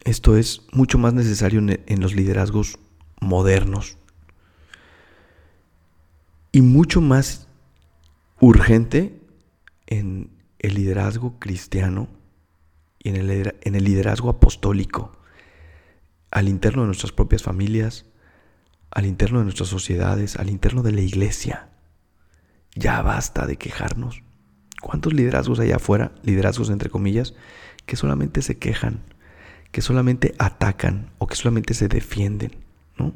esto 0.04 0.38
es 0.38 0.62
mucho 0.72 0.96
más 0.96 1.12
necesario 1.12 1.60
en 1.60 2.00
los 2.00 2.14
liderazgos 2.14 2.78
modernos 3.20 3.98
y 6.50 6.62
mucho 6.62 7.02
más 7.02 7.48
urgente 8.40 9.20
en 9.86 10.30
el 10.58 10.74
liderazgo 10.74 11.38
cristiano 11.38 12.08
y 12.98 13.10
en 13.10 13.16
el, 13.16 13.54
en 13.60 13.74
el 13.74 13.84
liderazgo 13.84 14.30
apostólico, 14.30 15.12
al 16.30 16.48
interno 16.48 16.80
de 16.80 16.86
nuestras 16.86 17.12
propias 17.12 17.42
familias, 17.42 18.06
al 18.90 19.04
interno 19.04 19.40
de 19.40 19.44
nuestras 19.44 19.68
sociedades, 19.68 20.36
al 20.36 20.48
interno 20.48 20.82
de 20.82 20.92
la 20.92 21.02
iglesia. 21.02 21.68
Ya 22.74 23.02
basta 23.02 23.46
de 23.46 23.58
quejarnos. 23.58 24.22
¿Cuántos 24.82 25.14
liderazgos 25.14 25.60
hay 25.60 25.70
afuera, 25.70 26.10
liderazgos 26.24 26.68
entre 26.68 26.90
comillas, 26.90 27.34
que 27.86 27.94
solamente 27.94 28.42
se 28.42 28.58
quejan, 28.58 28.98
que 29.70 29.80
solamente 29.80 30.34
atacan 30.38 31.12
o 31.18 31.28
que 31.28 31.36
solamente 31.36 31.72
se 31.72 31.86
defienden, 31.86 32.50
¿no? 32.98 33.14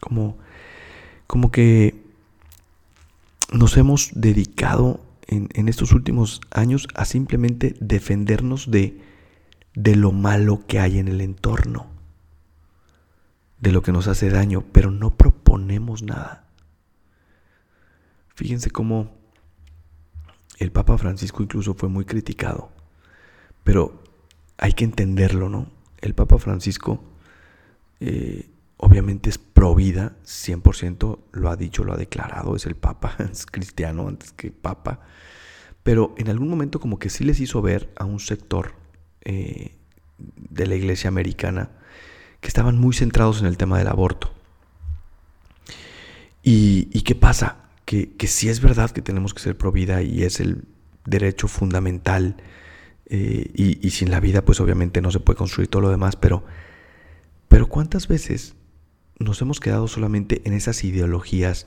Como, 0.00 0.38
como 1.26 1.52
que 1.52 2.02
nos 3.52 3.76
hemos 3.76 4.10
dedicado 4.14 5.04
en, 5.26 5.68
estos 5.68 5.92
últimos 5.92 6.40
años 6.50 6.88
a 6.94 7.04
simplemente 7.04 7.76
defendernos 7.78 8.70
de, 8.70 9.02
de 9.74 9.96
lo 9.96 10.12
malo 10.12 10.64
que 10.66 10.80
hay 10.80 10.98
en 10.98 11.08
el 11.08 11.20
entorno, 11.20 11.88
de 13.60 13.70
lo 13.70 13.82
que 13.82 13.92
nos 13.92 14.08
hace 14.08 14.30
daño, 14.30 14.64
pero 14.72 14.90
no 14.90 15.10
proponemos 15.10 16.02
nada. 16.02 16.48
Fíjense 18.34 18.70
cómo 18.70 19.19
el 20.60 20.70
Papa 20.70 20.96
Francisco 20.96 21.42
incluso 21.42 21.74
fue 21.74 21.88
muy 21.88 22.04
criticado, 22.04 22.70
pero 23.64 24.04
hay 24.58 24.74
que 24.74 24.84
entenderlo, 24.84 25.48
¿no? 25.48 25.66
El 26.00 26.14
Papa 26.14 26.38
Francisco 26.38 27.02
eh, 27.98 28.48
obviamente 28.76 29.28
es 29.28 29.38
pro 29.38 29.74
vida, 29.74 30.16
100% 30.24 31.18
lo 31.32 31.50
ha 31.50 31.56
dicho, 31.56 31.82
lo 31.82 31.92
ha 31.92 31.96
declarado, 31.96 32.54
es 32.54 32.66
el 32.66 32.76
Papa, 32.76 33.16
es 33.32 33.44
cristiano 33.46 34.06
antes 34.06 34.32
que 34.32 34.52
Papa, 34.52 35.00
pero 35.82 36.14
en 36.18 36.28
algún 36.28 36.48
momento 36.48 36.78
como 36.78 36.98
que 36.98 37.10
sí 37.10 37.24
les 37.24 37.40
hizo 37.40 37.60
ver 37.62 37.92
a 37.96 38.04
un 38.04 38.20
sector 38.20 38.74
eh, 39.22 39.74
de 40.18 40.66
la 40.66 40.76
iglesia 40.76 41.08
americana 41.08 41.70
que 42.40 42.48
estaban 42.48 42.78
muy 42.78 42.94
centrados 42.94 43.40
en 43.40 43.46
el 43.46 43.56
tema 43.56 43.78
del 43.78 43.88
aborto. 43.88 44.32
¿Y, 46.42 47.02
qué 47.02 47.14
pasa? 47.14 47.69
Que, 47.90 48.12
que 48.12 48.28
sí 48.28 48.48
es 48.48 48.60
verdad 48.60 48.92
que 48.92 49.02
tenemos 49.02 49.34
que 49.34 49.42
ser 49.42 49.58
pro 49.58 49.72
vida 49.72 50.00
y 50.00 50.22
es 50.22 50.38
el 50.38 50.62
derecho 51.04 51.48
fundamental 51.48 52.36
eh, 53.06 53.50
y, 53.52 53.90
sin 53.90 54.12
la 54.12 54.20
vida 54.20 54.44
pues 54.44 54.60
obviamente 54.60 55.02
no 55.02 55.10
se 55.10 55.18
puede 55.18 55.36
construir 55.36 55.66
todo 55.66 55.82
lo 55.82 55.90
demás, 55.90 56.14
pero, 56.14 56.44
pero 57.48 57.68
¿cuántas 57.68 58.06
veces 58.06 58.54
nos 59.18 59.42
hemos 59.42 59.58
quedado 59.58 59.88
solamente 59.88 60.40
en 60.44 60.52
esas 60.52 60.84
ideologías 60.84 61.66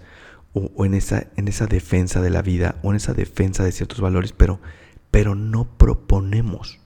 o, 0.54 0.86
en, 0.86 0.94
esa, 0.94 1.28
en 1.36 1.50
esa 1.50 1.66
defensa 1.66 2.22
de 2.22 2.30
la 2.30 2.42
vida 2.42 2.80
o 2.84 2.92
en 2.92 2.96
esa 2.96 3.14
defensa 3.14 3.66
de 3.66 3.74
ciertos 3.74 4.00
valores, 4.00 4.32
pero, 4.32 4.62
pero 5.12 5.36
no 5.36 5.78
proponemos. 5.78 6.80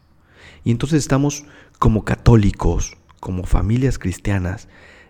Y 0.64 0.72
entonces 0.72 0.98
estamos 0.98 1.46
como 1.78 2.06
católicos, 2.06 2.98
como 3.20 3.44
familias 3.44 4.00
cristianas, 4.00 4.68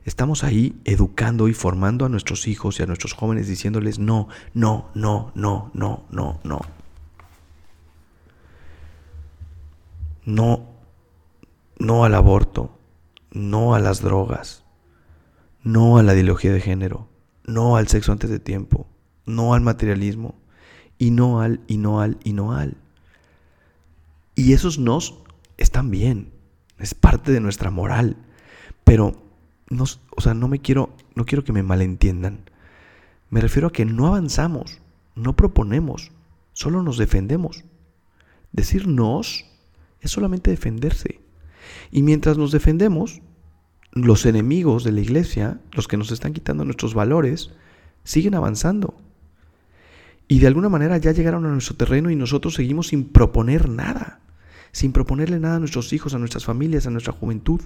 estamos 0.08 0.46
ahí 0.46 0.80
educando 0.86 1.50
y 1.50 1.54
formando 1.54 2.06
a 2.06 2.10
nuestros 2.10 2.48
hijos 2.48 2.80
y 2.80 2.84
a 2.84 2.86
nuestros 2.86 3.12
jóvenes 3.12 3.50
diciéndoles 3.50 4.00
no, 4.00 4.30
no, 4.54 4.90
no, 4.96 5.34
no, 5.36 5.70
no, 5.74 6.06
no, 6.10 6.40
no. 6.46 6.62
No, 10.24 10.66
no 11.78 12.06
al 12.06 12.16
aborto, 12.16 12.80
no 13.32 13.76
a 13.76 13.80
las 13.80 14.02
drogas, 14.02 14.64
no 15.62 15.98
a 15.98 16.04
la 16.04 16.14
ideología 16.14 16.54
de 16.54 16.62
género, 16.62 17.10
no 17.46 17.76
al 17.76 17.90
sexo 17.90 18.14
antes 18.14 18.30
de 18.30 18.40
tiempo, 18.40 18.88
no 19.26 19.54
al 19.54 19.62
materialismo, 19.62 20.36
y 20.98 21.12
no 21.12 21.42
al, 21.42 21.60
y 21.68 21.78
no 21.78 22.00
al, 22.00 22.18
y 22.24 22.32
no 22.32 22.54
al. 22.54 22.78
Y 24.36 24.54
esos 24.54 24.80
nos 24.80 25.22
están 25.58 25.92
bien, 25.92 26.32
es 26.80 26.94
parte 26.94 27.34
de 27.34 27.42
nuestra 27.42 27.72
moral, 27.72 28.16
pero 28.86 29.27
no, 29.70 29.86
o 30.16 30.22
sea, 30.22 30.34
no 30.34 30.48
me 30.48 30.60
quiero, 30.60 30.96
no 31.16 31.26
quiero 31.26 31.44
que 31.44 31.54
me 31.54 31.64
malentiendan. 31.64 32.50
Me 33.30 33.42
refiero 33.42 33.68
a 33.68 33.72
que 33.72 33.86
no 33.86 34.08
avanzamos, 34.08 34.80
no 35.16 35.36
proponemos, 35.36 36.12
solo 36.54 36.84
nos 36.84 36.98
defendemos. 36.98 37.64
Decir 38.52 38.88
nos 38.88 39.46
es 40.00 40.12
solamente 40.12 40.52
defenderse. 40.52 41.20
Y 41.92 42.04
mientras 42.04 42.38
nos 42.38 42.52
defendemos, 42.52 43.22
los 43.92 44.26
enemigos 44.26 44.84
de 44.84 44.92
la 44.92 45.02
iglesia, 45.02 45.60
los 45.74 45.88
que 45.88 45.98
nos 45.98 46.12
están 46.12 46.34
quitando 46.34 46.64
nuestros 46.64 46.94
valores, 46.94 47.52
siguen 48.04 48.36
avanzando. 48.36 48.96
Y 50.28 50.40
de 50.40 50.48
alguna 50.48 50.70
manera 50.70 50.98
ya 50.98 51.12
llegaron 51.12 51.46
a 51.46 51.50
nuestro 51.50 51.76
terreno 51.76 52.10
y 52.12 52.16
nosotros 52.16 52.54
seguimos 52.56 52.88
sin 52.88 53.06
proponer 53.06 53.70
nada, 53.70 54.20
sin 54.72 54.92
proponerle 54.92 55.40
nada 55.40 55.56
a 55.56 55.60
nuestros 55.60 55.92
hijos, 55.94 56.14
a 56.14 56.20
nuestras 56.20 56.46
familias, 56.46 56.86
a 56.86 56.90
nuestra 56.90 57.14
juventud. 57.14 57.62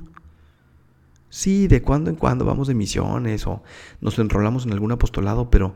Sí, 1.31 1.69
de 1.69 1.81
cuando 1.81 2.09
en 2.09 2.17
cuando 2.17 2.43
vamos 2.43 2.67
de 2.67 2.73
misiones 2.73 3.47
o 3.47 3.63
nos 4.01 4.19
enrolamos 4.19 4.65
en 4.65 4.73
algún 4.73 4.91
apostolado, 4.91 5.49
pero 5.49 5.73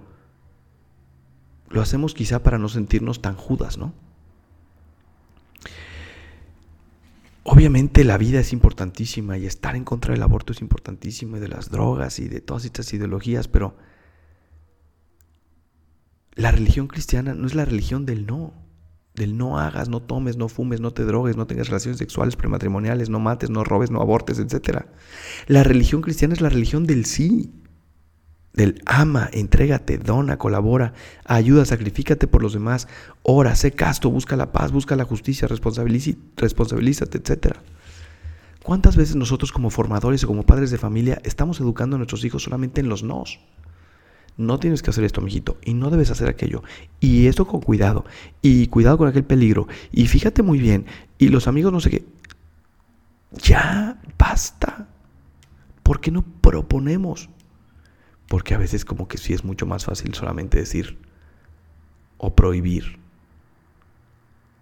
lo 1.69 1.81
hacemos 1.81 2.13
quizá 2.13 2.43
para 2.43 2.59
no 2.59 2.67
sentirnos 2.67 3.21
tan 3.21 3.37
judas, 3.37 3.77
¿no? 3.77 3.93
Obviamente 7.43 8.03
la 8.03 8.17
vida 8.17 8.41
es 8.41 8.51
importantísima 8.51 9.37
y 9.37 9.45
estar 9.45 9.77
en 9.77 9.85
contra 9.85 10.13
del 10.13 10.23
aborto 10.23 10.51
es 10.51 10.59
importantísimo 10.59 11.37
y 11.37 11.39
de 11.39 11.47
las 11.47 11.71
drogas 11.71 12.19
y 12.19 12.27
de 12.27 12.41
todas 12.41 12.65
estas 12.65 12.93
ideologías, 12.93 13.47
pero 13.47 13.77
la 16.33 16.51
religión 16.51 16.87
cristiana 16.87 17.33
no 17.33 17.47
es 17.47 17.55
la 17.55 17.63
religión 17.63 18.05
del 18.05 18.25
no, 18.25 18.64
del 19.15 19.37
no 19.37 19.59
hagas, 19.59 19.89
no 19.89 20.01
tomes, 20.01 20.37
no 20.37 20.49
fumes, 20.49 20.81
no 20.81 20.91
te 20.91 21.03
drogues, 21.03 21.37
no 21.37 21.47
tengas 21.47 21.67
relaciones 21.67 21.97
sexuales 21.97 22.35
prematrimoniales, 22.35 23.09
no 23.09 23.19
mates, 23.19 23.49
no 23.49 23.63
robes, 23.63 23.91
no 23.91 24.01
abortes, 24.01 24.39
etc. 24.39 24.85
La 25.47 25.63
religión 25.63 26.01
cristiana 26.01 26.33
es 26.33 26.41
la 26.41 26.49
religión 26.49 26.85
del 26.85 27.05
sí, 27.05 27.51
del 28.53 28.81
ama, 28.85 29.29
entrégate, 29.33 29.97
dona, 29.97 30.37
colabora, 30.37 30.93
ayuda, 31.25 31.65
sacrifícate 31.65 32.27
por 32.27 32.41
los 32.41 32.53
demás, 32.53 32.87
ora, 33.21 33.55
sé 33.55 33.71
casto, 33.71 34.09
busca 34.09 34.35
la 34.35 34.51
paz, 34.51 34.71
busca 34.71 34.95
la 34.95 35.03
justicia, 35.03 35.47
responsabilízate, 35.47 37.17
etc. 37.17 37.57
¿Cuántas 38.63 38.95
veces 38.95 39.15
nosotros 39.15 39.51
como 39.51 39.69
formadores 39.69 40.23
o 40.23 40.27
como 40.27 40.43
padres 40.43 40.71
de 40.71 40.77
familia 40.77 41.21
estamos 41.23 41.59
educando 41.59 41.95
a 41.95 41.99
nuestros 41.99 42.23
hijos 42.23 42.43
solamente 42.43 42.81
en 42.81 42.89
los 42.89 43.03
nos? 43.03 43.39
No 44.37 44.59
tienes 44.59 44.81
que 44.81 44.89
hacer 44.89 45.03
esto, 45.03 45.21
mijito, 45.21 45.57
y 45.63 45.73
no 45.73 45.89
debes 45.89 46.11
hacer 46.11 46.27
aquello. 46.27 46.63
Y 46.99 47.27
esto 47.27 47.47
con 47.47 47.61
cuidado, 47.61 48.05
y 48.41 48.67
cuidado 48.67 48.97
con 48.97 49.07
aquel 49.07 49.23
peligro, 49.23 49.67
y 49.91 50.07
fíjate 50.07 50.43
muy 50.43 50.59
bien, 50.59 50.85
y 51.17 51.29
los 51.29 51.47
amigos 51.47 51.71
no 51.71 51.79
sé 51.79 51.89
qué. 51.89 52.05
Ya, 53.31 54.01
basta. 54.17 54.87
¿Por 55.83 56.01
qué 56.01 56.11
no 56.11 56.23
proponemos? 56.41 57.29
Porque 58.27 58.55
a 58.55 58.57
veces 58.57 58.85
como 58.85 59.07
que 59.07 59.17
sí 59.17 59.33
es 59.33 59.45
mucho 59.45 59.65
más 59.65 59.85
fácil 59.85 60.13
solamente 60.13 60.57
decir 60.57 60.97
o 62.17 62.35
prohibir 62.35 62.99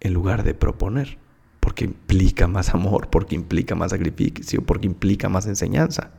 en 0.01 0.13
lugar 0.13 0.43
de 0.43 0.53
proponer, 0.53 1.17
porque 1.61 1.85
implica 1.85 2.47
más 2.47 2.73
amor, 2.73 3.09
porque 3.09 3.35
implica 3.35 3.73
más 3.73 3.91
sacrificio, 3.91 4.65
porque 4.65 4.85
implica 4.85 5.29
más 5.29 5.47
enseñanza. 5.47 6.11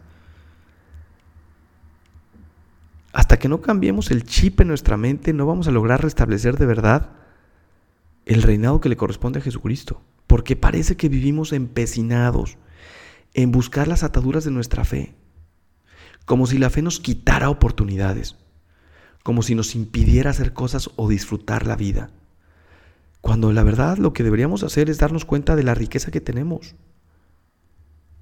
Hasta 3.14 3.38
que 3.38 3.48
no 3.48 3.60
cambiemos 3.60 4.10
el 4.10 4.24
chip 4.24 4.60
en 4.60 4.66
nuestra 4.66 4.96
mente, 4.96 5.32
no 5.32 5.46
vamos 5.46 5.68
a 5.68 5.70
lograr 5.70 6.02
restablecer 6.02 6.58
de 6.58 6.66
verdad 6.66 7.12
el 8.26 8.42
reinado 8.42 8.80
que 8.80 8.88
le 8.88 8.96
corresponde 8.96 9.38
a 9.38 9.42
Jesucristo, 9.42 10.02
porque 10.26 10.56
parece 10.56 10.96
que 10.96 11.08
vivimos 11.08 11.52
empecinados 11.52 12.58
en 13.32 13.52
buscar 13.52 13.86
las 13.86 14.02
ataduras 14.02 14.42
de 14.42 14.50
nuestra 14.50 14.84
fe, 14.84 15.14
como 16.24 16.48
si 16.48 16.58
la 16.58 16.70
fe 16.70 16.82
nos 16.82 16.98
quitara 16.98 17.50
oportunidades, 17.50 18.34
como 19.22 19.42
si 19.42 19.54
nos 19.54 19.76
impidiera 19.76 20.30
hacer 20.30 20.52
cosas 20.52 20.90
o 20.96 21.08
disfrutar 21.08 21.68
la 21.68 21.76
vida, 21.76 22.10
cuando 23.20 23.52
la 23.52 23.62
verdad 23.62 23.96
lo 23.96 24.12
que 24.12 24.24
deberíamos 24.24 24.64
hacer 24.64 24.90
es 24.90 24.98
darnos 24.98 25.24
cuenta 25.24 25.54
de 25.54 25.62
la 25.62 25.74
riqueza 25.74 26.10
que 26.10 26.20
tenemos, 26.20 26.74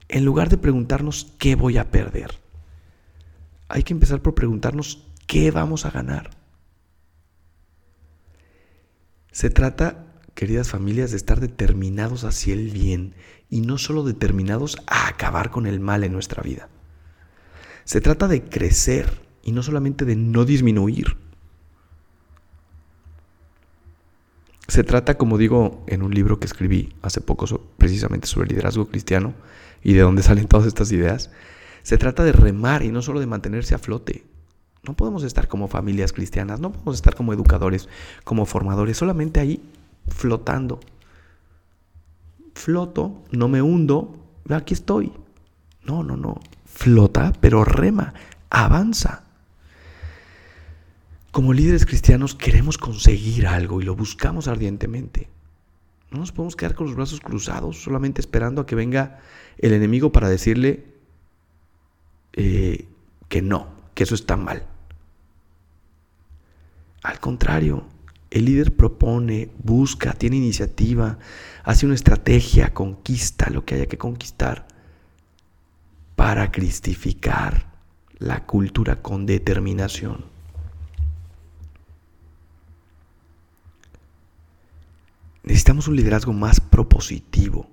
en 0.09 0.27
lugar 0.27 0.51
de 0.51 0.59
preguntarnos 0.59 1.33
qué 1.39 1.55
voy 1.55 1.79
a 1.79 1.91
perder. 1.91 2.43
Hay 3.73 3.85
que 3.85 3.95
empezar 3.95 4.21
por 4.21 4.35
preguntarnos 4.35 5.09
qué 5.27 5.51
vamos 5.51 5.87
a 5.87 5.91
ganar. 5.91 6.29
Se 9.31 9.49
trata, 9.49 10.13
queridas 10.35 10.69
familias, 10.69 11.11
de 11.11 11.17
estar 11.17 11.41
determinados 11.41 12.25
hacia 12.25 12.53
el 12.53 12.69
bien 12.69 13.15
y 13.49 13.63
no 13.63 13.79
solo 13.79 14.05
determinados 14.05 14.77
a 14.87 15.09
acabar 15.09 15.51
con 15.51 15.67
el 15.67 15.81
mal 15.81 16.05
en 16.05 16.13
nuestra 16.13 16.43
vida. 16.43 16.69
Se 17.85 18.03
trata 18.03 18.29
de 18.29 18.45
crecer 18.45 19.23
y 19.43 19.53
no 19.53 19.63
solamente 19.63 20.05
de 20.05 20.17
no 20.17 20.45
disminuir. 20.45 21.17
Se 24.69 24.85
trata, 24.85 25.17
como 25.17 25.39
digo 25.39 25.83
en 25.87 26.03
un 26.03 26.13
libro 26.13 26.39
que 26.39 26.47
escribí 26.47 26.95
hace 27.01 27.23
poco 27.23 27.47
precisamente 27.79 28.27
sobre 28.27 28.51
liderazgo 28.51 28.89
cristiano 28.89 29.33
y 29.83 29.95
de 29.95 30.03
dónde 30.03 30.23
salen 30.23 30.47
todas 30.47 30.67
estas 30.67 30.93
ideas, 30.93 31.31
se 31.83 31.99
trata 31.99 32.25
de 32.25 32.33
remar 32.33 32.83
y 32.83 32.93
no 32.93 33.03
solo 33.03 33.21
de 33.21 33.27
mantenerse 33.27 33.75
a 33.75 33.79
flote. 33.79 34.25
No 34.83 34.95
podemos 34.95 35.23
estar 35.23 35.49
como 35.49 35.69
familias 35.69 36.13
cristianas, 36.13 36.61
no 36.61 36.73
podemos 36.73 36.97
estar 36.97 37.15
como 37.15 37.33
educadores, 37.33 37.89
como 38.25 38.47
formadores, 38.47 38.97
solamente 38.97 39.41
ahí 39.41 39.63
flotando. 40.09 40.81
Floto, 42.55 43.23
no 43.31 43.49
me 43.49 43.63
hundo, 43.63 44.17
aquí 44.51 44.75
estoy. 44.75 45.13
No, 45.85 46.03
no, 46.03 46.17
no 46.17 46.41
flota, 46.73 47.33
pero 47.41 47.65
rema, 47.65 48.15
avanza. 48.51 49.25
Como 51.31 51.53
líderes 51.53 51.87
cristianos 51.87 52.35
queremos 52.35 52.79
conseguir 52.79 53.47
algo 53.47 53.81
y 53.81 53.85
lo 53.85 53.95
buscamos 53.95 54.49
ardientemente. 54.49 55.29
No 56.11 56.19
nos 56.19 56.33
podemos 56.33 56.57
quedar 56.57 56.75
con 56.75 56.87
los 56.87 56.97
brazos 56.97 57.21
cruzados 57.21 57.83
solamente 57.83 58.21
esperando 58.21 58.61
a 58.61 58.67
que 58.67 58.75
venga 58.75 59.21
el 59.59 59.73
enemigo 59.73 60.13
para 60.13 60.29
decirle 60.29 60.92
eh, 62.35 62.87
que 63.29 63.43
no, 63.43 63.69
que 63.95 64.05
eso 64.05 64.15
está 64.15 64.37
mal. 64.37 64.67
Al 67.03 67.19
contrario, 67.21 67.85
el 68.31 68.45
líder 68.45 68.75
propone, 68.75 69.51
busca, 69.63 70.13
tiene 70.13 70.37
iniciativa, 70.37 71.19
hace 71.65 71.85
una 71.87 71.95
estrategia, 71.95 72.73
conquista 72.73 73.51
lo 73.51 73.65
que 73.65 73.75
haya 73.75 73.87
que 73.87 73.99
conquistar 73.99 74.67
para 76.17 76.51
cristificar 76.53 77.73
la 78.19 78.47
cultura 78.47 79.03
con 79.03 79.27
determinación. 79.27 80.25
Necesitamos 85.43 85.89
un 85.89 85.97
liderazgo 85.97 86.33
más 86.33 86.61
propositivo, 86.61 87.69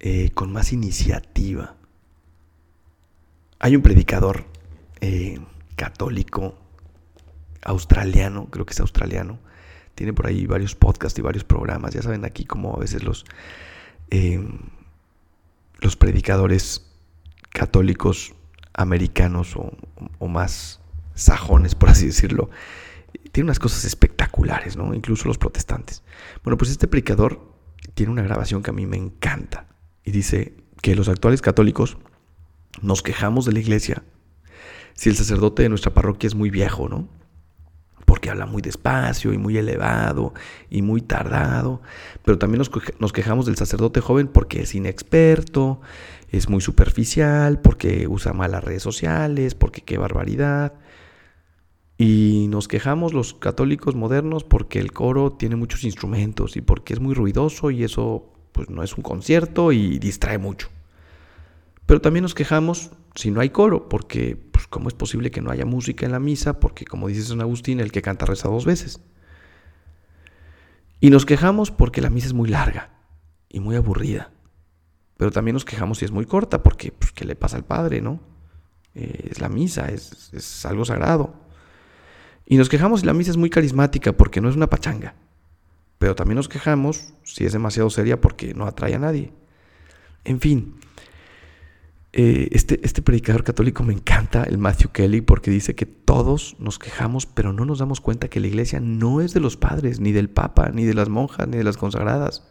eh, 0.00 0.30
con 0.34 0.52
más 0.52 0.72
iniciativa. 0.72 1.76
Hay 3.64 3.74
un 3.76 3.80
predicador 3.80 4.44
eh, 5.00 5.40
católico 5.74 6.54
australiano, 7.62 8.50
creo 8.50 8.66
que 8.66 8.74
es 8.74 8.80
australiano, 8.80 9.38
tiene 9.94 10.12
por 10.12 10.26
ahí 10.26 10.44
varios 10.44 10.74
podcasts 10.74 11.18
y 11.18 11.22
varios 11.22 11.44
programas, 11.44 11.94
ya 11.94 12.02
saben 12.02 12.26
aquí 12.26 12.44
como 12.44 12.76
a 12.76 12.78
veces 12.78 13.02
los... 13.02 13.24
Eh, 14.10 14.46
los 15.80 15.96
predicadores 15.96 16.92
católicos 17.54 18.34
americanos 18.74 19.56
o, 19.56 20.28
más 20.28 20.82
sajones, 21.14 21.74
por 21.74 21.88
así 21.88 22.04
decirlo, 22.04 22.50
tienen 23.32 23.46
unas 23.46 23.58
cosas 23.58 23.86
espectaculares, 23.86 24.76
¿no? 24.76 24.92
Incluso 24.92 25.26
los 25.26 25.38
protestantes. 25.38 26.02
Bueno, 26.42 26.58
pues 26.58 26.70
este 26.70 26.86
predicador 26.86 27.40
tiene 27.94 28.12
una 28.12 28.22
grabación 28.22 28.62
que 28.62 28.70
a 28.70 28.74
mí 28.74 28.84
me 28.84 28.98
encanta 28.98 29.68
y 30.04 30.10
dice 30.10 30.54
que 30.82 30.94
los 30.94 31.08
actuales 31.08 31.40
católicos 31.40 31.96
nos 32.82 33.02
quejamos 33.02 33.44
de 33.44 33.52
la 33.52 33.60
iglesia 33.60 34.02
si 34.94 35.08
el 35.08 35.16
sacerdote 35.16 35.64
de 35.64 35.68
nuestra 35.68 35.92
parroquia 35.92 36.28
es 36.28 36.34
muy 36.34 36.50
viejo, 36.50 36.88
¿no? 36.88 37.08
porque 38.04 38.30
habla 38.30 38.46
muy 38.46 38.62
despacio 38.62 39.32
y 39.32 39.38
muy 39.38 39.56
elevado 39.56 40.34
y 40.70 40.82
muy 40.82 41.00
tardado, 41.00 41.80
pero 42.22 42.38
también 42.38 42.62
nos, 42.98 43.12
quejamos 43.12 43.46
del 43.46 43.56
sacerdote 43.56 44.00
joven 44.00 44.28
porque 44.28 44.62
es 44.62 44.74
inexperto, 44.74 45.80
es 46.30 46.48
muy 46.48 46.60
superficial, 46.60 47.60
porque 47.60 48.06
usa 48.08 48.32
mal 48.32 48.52
las 48.52 48.64
redes 48.64 48.82
sociales, 48.82 49.54
porque 49.54 49.80
qué 49.80 49.98
barbaridad. 49.98 50.74
Y 51.96 52.46
nos 52.50 52.66
quejamos 52.66 53.14
los 53.14 53.34
católicos 53.34 53.94
modernos 53.94 54.44
porque 54.44 54.80
el 54.80 54.92
coro 54.92 55.32
tiene 55.32 55.56
muchos 55.56 55.84
instrumentos 55.84 56.56
y 56.56 56.60
porque 56.60 56.92
es 56.92 57.00
muy 57.00 57.14
ruidoso 57.14 57.70
y 57.70 57.84
eso 57.84 58.32
pues 58.52 58.68
no 58.68 58.82
es 58.82 58.96
un 58.96 59.02
concierto 59.02 59.72
y 59.72 59.98
distrae 59.98 60.38
mucho. 60.38 60.68
Pero 61.86 62.00
también 62.00 62.22
nos 62.22 62.34
quejamos 62.34 62.90
si 63.14 63.30
no 63.30 63.40
hay 63.40 63.50
coro, 63.50 63.88
porque 63.88 64.36
pues, 64.36 64.66
¿cómo 64.66 64.88
es 64.88 64.94
posible 64.94 65.30
que 65.30 65.40
no 65.40 65.50
haya 65.50 65.66
música 65.66 66.06
en 66.06 66.12
la 66.12 66.20
misa? 66.20 66.58
Porque 66.60 66.84
como 66.84 67.08
dice 67.08 67.22
San 67.22 67.40
Agustín, 67.40 67.80
el 67.80 67.92
que 67.92 68.02
canta 68.02 68.26
reza 68.26 68.48
dos 68.48 68.64
veces. 68.64 69.00
Y 71.00 71.10
nos 71.10 71.26
quejamos 71.26 71.70
porque 71.70 72.00
la 72.00 72.10
misa 72.10 72.28
es 72.28 72.32
muy 72.32 72.48
larga 72.48 72.90
y 73.48 73.60
muy 73.60 73.76
aburrida. 73.76 74.32
Pero 75.16 75.30
también 75.30 75.54
nos 75.54 75.64
quejamos 75.64 75.98
si 75.98 76.04
es 76.04 76.10
muy 76.10 76.24
corta, 76.24 76.62
porque 76.62 76.90
pues, 76.92 77.12
¿qué 77.12 77.24
le 77.24 77.36
pasa 77.36 77.56
al 77.56 77.64
Padre, 77.64 78.00
no? 78.00 78.20
Eh, 78.94 79.28
es 79.30 79.40
la 79.40 79.48
misa, 79.48 79.88
es, 79.88 80.32
es 80.32 80.64
algo 80.66 80.84
sagrado. 80.84 81.34
Y 82.46 82.56
nos 82.56 82.68
quejamos 82.68 83.00
si 83.00 83.06
la 83.06 83.14
misa 83.14 83.30
es 83.30 83.36
muy 83.36 83.50
carismática, 83.50 84.12
porque 84.12 84.40
no 84.40 84.48
es 84.48 84.56
una 84.56 84.70
pachanga. 84.70 85.14
Pero 85.98 86.14
también 86.14 86.36
nos 86.36 86.48
quejamos 86.48 87.14
si 87.22 87.44
es 87.44 87.52
demasiado 87.52 87.90
seria 87.90 88.20
porque 88.20 88.54
no 88.54 88.66
atrae 88.66 88.94
a 88.94 88.98
nadie. 88.98 89.32
En 90.24 90.40
fin, 90.40 90.76
eh, 92.16 92.48
este, 92.52 92.78
este 92.84 93.02
predicador 93.02 93.42
católico 93.42 93.82
me 93.82 93.92
encanta, 93.92 94.44
el 94.44 94.56
Matthew 94.56 94.92
Kelly, 94.92 95.20
porque 95.20 95.50
dice 95.50 95.74
que 95.74 95.84
todos 95.84 96.54
nos 96.60 96.78
quejamos, 96.78 97.26
pero 97.26 97.52
no 97.52 97.64
nos 97.64 97.80
damos 97.80 98.00
cuenta 98.00 98.28
que 98.28 98.38
la 98.38 98.46
iglesia 98.46 98.78
no 98.78 99.20
es 99.20 99.34
de 99.34 99.40
los 99.40 99.56
padres, 99.56 99.98
ni 99.98 100.12
del 100.12 100.30
papa, 100.30 100.70
ni 100.72 100.84
de 100.84 100.94
las 100.94 101.08
monjas, 101.08 101.48
ni 101.48 101.56
de 101.56 101.64
las 101.64 101.76
consagradas, 101.76 102.46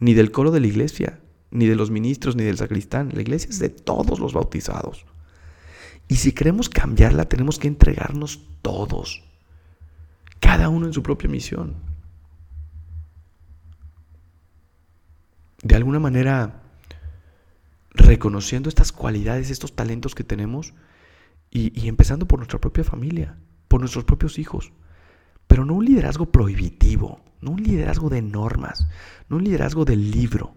ni 0.00 0.14
del 0.14 0.32
coro 0.32 0.50
de 0.50 0.58
la 0.58 0.66
iglesia, 0.66 1.20
ni 1.52 1.66
de 1.66 1.76
los 1.76 1.92
ministros, 1.92 2.34
ni 2.34 2.42
del 2.42 2.58
sacristán. 2.58 3.12
La 3.14 3.20
iglesia 3.20 3.48
es 3.48 3.60
de 3.60 3.68
todos 3.68 4.18
los 4.18 4.32
bautizados. 4.32 5.06
Y 6.08 6.16
si 6.16 6.32
queremos 6.32 6.68
cambiarla, 6.68 7.26
tenemos 7.26 7.60
que 7.60 7.68
entregarnos 7.68 8.40
todos, 8.60 9.22
cada 10.40 10.68
uno 10.68 10.86
en 10.86 10.92
su 10.92 11.04
propia 11.04 11.30
misión. 11.30 11.76
De 15.62 15.76
alguna 15.76 16.00
manera, 16.00 16.65
reconociendo 17.96 18.68
estas 18.68 18.92
cualidades, 18.92 19.50
estos 19.50 19.74
talentos 19.74 20.14
que 20.14 20.24
tenemos 20.24 20.74
y, 21.50 21.88
empezando 21.88 22.26
por 22.26 22.38
nuestra 22.38 22.60
propia 22.60 22.84
familia, 22.84 23.38
por 23.68 23.80
nuestros 23.80 24.04
propios 24.04 24.38
hijos. 24.38 24.72
Pero 25.46 25.64
no 25.64 25.74
un 25.74 25.84
liderazgo 25.84 26.26
prohibitivo, 26.26 27.20
no 27.40 27.52
un 27.52 27.62
liderazgo 27.62 28.10
de 28.10 28.22
normas, 28.22 28.88
no 29.28 29.36
un 29.36 29.44
liderazgo 29.44 29.84
del 29.84 30.10
libro, 30.10 30.54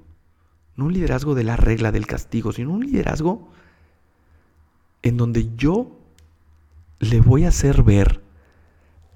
no 0.76 0.86
un 0.86 0.94
liderazgo 0.94 1.36
de 1.36 1.44
la 1.44 1.56
regla 1.56 1.92
del 1.92 2.08
castigo, 2.08 2.52
sino 2.52 2.72
un 2.72 2.86
liderazgo 2.86 3.50
en 5.02 5.18
donde 5.18 5.56
yo 5.56 5.98
le 7.00 7.22
voy 7.22 7.46
a 7.46 7.50
hacer 7.50 7.84
ver 7.84 8.22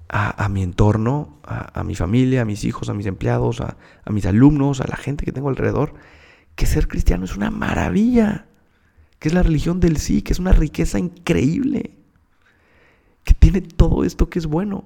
a, 0.08 0.48
mi 0.48 0.62
entorno, 0.62 1.40
a, 1.42 1.82
mi 1.82 1.96
familia, 1.96 2.42
a 2.42 2.44
mis 2.44 2.62
hijos, 2.64 2.88
a 2.88 2.94
mis 2.94 3.06
empleados, 3.06 3.60
a, 3.60 3.76
a 4.04 4.12
mis 4.12 4.26
alumnos, 4.26 4.80
a 4.80 4.86
la 4.86 4.96
gente 4.96 5.24
que 5.24 5.32
tengo 5.32 5.48
alrededor, 5.48 5.94
que 6.54 6.66
ser 6.66 6.88
cristiano 6.88 7.24
es 7.24 7.36
una 7.36 7.50
maravilla, 7.50 8.46
que 9.18 9.28
es 9.28 9.34
la 9.34 9.42
religión 9.42 9.80
del 9.80 9.96
sí, 9.96 10.22
que 10.22 10.32
es 10.32 10.38
una 10.38 10.52
riqueza 10.52 10.98
increíble, 10.98 11.96
que 13.24 13.34
tiene 13.34 13.60
todo 13.60 14.04
esto 14.04 14.28
que 14.28 14.38
es 14.38 14.46
bueno. 14.46 14.84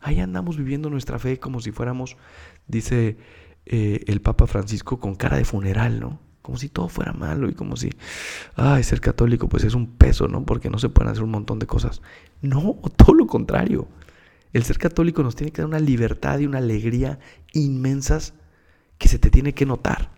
Ahí 0.00 0.20
andamos 0.20 0.56
viviendo 0.56 0.90
nuestra 0.90 1.18
fe 1.18 1.38
como 1.38 1.60
si 1.60 1.70
fuéramos, 1.70 2.16
dice 2.66 3.16
eh, 3.66 4.04
el 4.06 4.20
Papa 4.20 4.46
Francisco, 4.46 4.98
con 5.00 5.14
cara 5.14 5.36
de 5.36 5.44
funeral, 5.44 6.00
¿no? 6.00 6.20
Como 6.42 6.58
si 6.58 6.68
todo 6.68 6.88
fuera 6.88 7.14
malo 7.14 7.48
y 7.48 7.54
como 7.54 7.76
si, 7.76 7.90
ay, 8.56 8.82
ser 8.82 9.00
católico 9.00 9.48
pues 9.48 9.64
es 9.64 9.74
un 9.74 9.86
peso, 9.96 10.28
¿no? 10.28 10.44
Porque 10.44 10.68
no 10.68 10.78
se 10.78 10.90
pueden 10.90 11.10
hacer 11.10 11.24
un 11.24 11.30
montón 11.30 11.58
de 11.58 11.66
cosas. 11.66 12.02
No, 12.42 12.78
todo 12.96 13.14
lo 13.14 13.26
contrario. 13.26 13.88
El 14.52 14.62
ser 14.64 14.78
católico 14.78 15.22
nos 15.22 15.36
tiene 15.36 15.52
que 15.52 15.62
dar 15.62 15.68
una 15.68 15.80
libertad 15.80 16.38
y 16.38 16.46
una 16.46 16.58
alegría 16.58 17.18
inmensas 17.52 18.34
que 18.98 19.08
se 19.08 19.18
te 19.18 19.30
tiene 19.30 19.52
que 19.52 19.66
notar. 19.66 20.13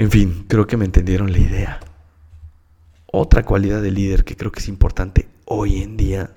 En 0.00 0.10
fin, 0.10 0.46
creo 0.48 0.66
que 0.66 0.78
me 0.78 0.86
entendieron 0.86 1.30
la 1.30 1.38
idea. 1.38 1.80
Otra 3.12 3.44
cualidad 3.44 3.82
del 3.82 3.96
líder 3.96 4.24
que 4.24 4.34
creo 4.34 4.50
que 4.50 4.60
es 4.60 4.68
importante 4.68 5.28
hoy 5.44 5.82
en 5.82 5.98
día 5.98 6.30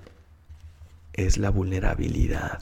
es 1.14 1.38
la 1.38 1.50
vulnerabilidad. 1.50 2.62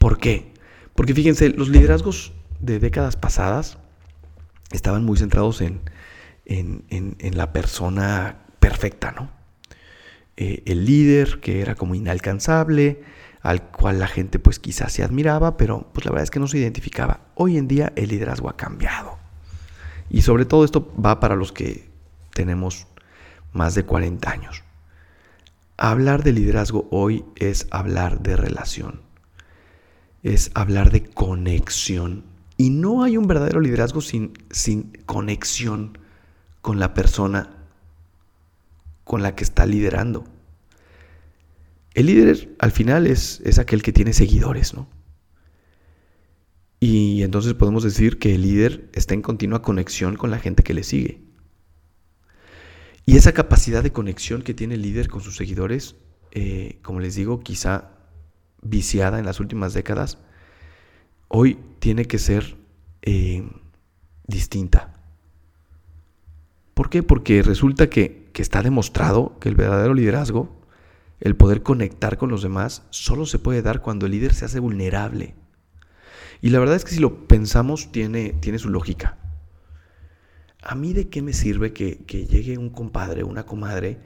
¿Por 0.00 0.18
qué? 0.18 0.52
Porque 0.96 1.14
fíjense, 1.14 1.50
los 1.50 1.68
liderazgos 1.68 2.32
de 2.58 2.80
décadas 2.80 3.14
pasadas 3.14 3.78
estaban 4.72 5.04
muy 5.04 5.16
centrados 5.16 5.60
en, 5.60 5.82
en, 6.44 7.36
la 7.36 7.52
persona 7.52 8.38
perfecta, 8.58 9.12
¿no? 9.12 9.30
Eh, 10.36 10.64
el 10.66 10.84
líder 10.84 11.38
que 11.38 11.60
era 11.60 11.76
como 11.76 11.94
inalcanzable, 11.94 13.04
al 13.42 13.70
cual 13.70 13.98
la 13.98 14.06
gente 14.06 14.38
pues 14.38 14.58
quizás 14.58 14.92
se 14.92 15.02
admiraba, 15.02 15.56
pero 15.56 15.90
pues 15.92 16.04
la 16.04 16.12
verdad 16.12 16.24
es 16.24 16.30
que 16.30 16.40
no 16.40 16.48
se 16.48 16.58
identificaba. 16.58 17.20
Hoy 17.34 17.56
en 17.58 17.68
día 17.68 17.92
el 17.96 18.08
liderazgo 18.08 18.48
ha 18.48 18.56
cambiado. 18.56 19.18
Y 20.08 20.22
sobre 20.22 20.44
todo 20.44 20.64
esto 20.64 20.92
va 20.94 21.20
para 21.20 21.36
los 21.36 21.52
que 21.52 21.90
tenemos 22.32 22.86
más 23.52 23.74
de 23.74 23.84
40 23.84 24.30
años. 24.30 24.62
Hablar 25.76 26.22
de 26.22 26.32
liderazgo 26.32 26.86
hoy 26.90 27.24
es 27.36 27.66
hablar 27.70 28.20
de 28.20 28.36
relación 28.36 29.12
es 30.22 30.50
hablar 30.54 30.90
de 30.90 31.04
conexión. 31.04 32.24
Y 32.56 32.70
no 32.70 33.02
hay 33.02 33.16
un 33.16 33.26
verdadero 33.26 33.60
liderazgo 33.60 34.00
sin, 34.00 34.32
sin 34.50 34.92
conexión 35.06 35.98
con 36.60 36.78
la 36.78 36.94
persona 36.94 37.56
con 39.04 39.22
la 39.22 39.34
que 39.34 39.44
está 39.44 39.66
liderando. 39.66 40.24
El 41.94 42.06
líder 42.06 42.54
al 42.58 42.72
final 42.72 43.06
es, 43.06 43.40
es 43.44 43.58
aquel 43.58 43.82
que 43.82 43.92
tiene 43.92 44.12
seguidores, 44.12 44.74
¿no? 44.74 44.88
Y 46.80 47.22
entonces 47.22 47.54
podemos 47.54 47.84
decir 47.84 48.18
que 48.18 48.34
el 48.34 48.42
líder 48.42 48.90
está 48.92 49.14
en 49.14 49.22
continua 49.22 49.62
conexión 49.62 50.16
con 50.16 50.32
la 50.32 50.40
gente 50.40 50.64
que 50.64 50.74
le 50.74 50.82
sigue. 50.82 51.22
Y 53.06 53.16
esa 53.16 53.32
capacidad 53.32 53.84
de 53.84 53.92
conexión 53.92 54.42
que 54.42 54.52
tiene 54.52 54.74
el 54.74 54.82
líder 54.82 55.08
con 55.08 55.20
sus 55.20 55.36
seguidores, 55.36 55.94
eh, 56.32 56.80
como 56.82 56.98
les 56.98 57.14
digo, 57.14 57.40
quizá 57.40 57.92
viciada 58.62 59.18
en 59.18 59.26
las 59.26 59.38
últimas 59.38 59.74
décadas, 59.74 60.18
hoy 61.28 61.58
tiene 61.78 62.06
que 62.06 62.18
ser 62.18 62.56
eh, 63.02 63.48
distinta. 64.26 64.92
¿Por 66.74 66.90
qué? 66.90 67.02
Porque 67.02 67.42
resulta 67.42 67.90
que, 67.90 68.28
que 68.32 68.42
está 68.42 68.62
demostrado 68.62 69.38
que 69.38 69.48
el 69.48 69.54
verdadero 69.54 69.94
liderazgo, 69.94 70.61
el 71.22 71.36
poder 71.36 71.62
conectar 71.62 72.18
con 72.18 72.30
los 72.30 72.42
demás, 72.42 72.82
solo 72.90 73.24
se 73.24 73.38
puede 73.38 73.62
dar 73.62 73.80
cuando 73.80 74.04
el 74.04 74.12
líder 74.12 74.34
se 74.34 74.44
hace 74.44 74.60
vulnerable. 74.60 75.34
Y 76.42 76.50
la 76.50 76.58
verdad 76.58 76.76
es 76.76 76.84
que 76.84 76.92
si 76.92 77.00
lo 77.00 77.26
pensamos 77.26 77.90
tiene, 77.90 78.34
tiene 78.34 78.58
su 78.58 78.68
lógica. 78.68 79.16
¿A 80.62 80.74
mí 80.74 80.92
de 80.92 81.08
qué 81.08 81.22
me 81.22 81.32
sirve 81.32 81.72
que, 81.72 82.04
que 82.04 82.26
llegue 82.26 82.58
un 82.58 82.70
compadre, 82.70 83.24
una 83.24 83.46
comadre 83.46 83.98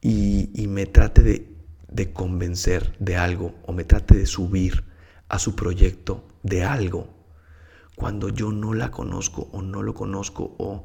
y, 0.00 0.50
y 0.54 0.66
me 0.66 0.86
trate 0.86 1.22
de 1.22 1.56
de 1.88 2.12
convencer 2.12 2.96
de 2.98 3.16
algo 3.16 3.54
o 3.64 3.72
me 3.72 3.84
trate 3.84 4.16
de 4.16 4.26
subir 4.26 4.84
a 5.28 5.38
su 5.38 5.54
proyecto 5.54 6.28
de 6.42 6.64
algo 6.64 7.08
cuando 7.94 8.28
yo 8.28 8.52
no 8.52 8.74
la 8.74 8.90
conozco 8.90 9.48
o 9.52 9.62
no 9.62 9.82
lo 9.82 9.94
conozco 9.94 10.54
o 10.58 10.84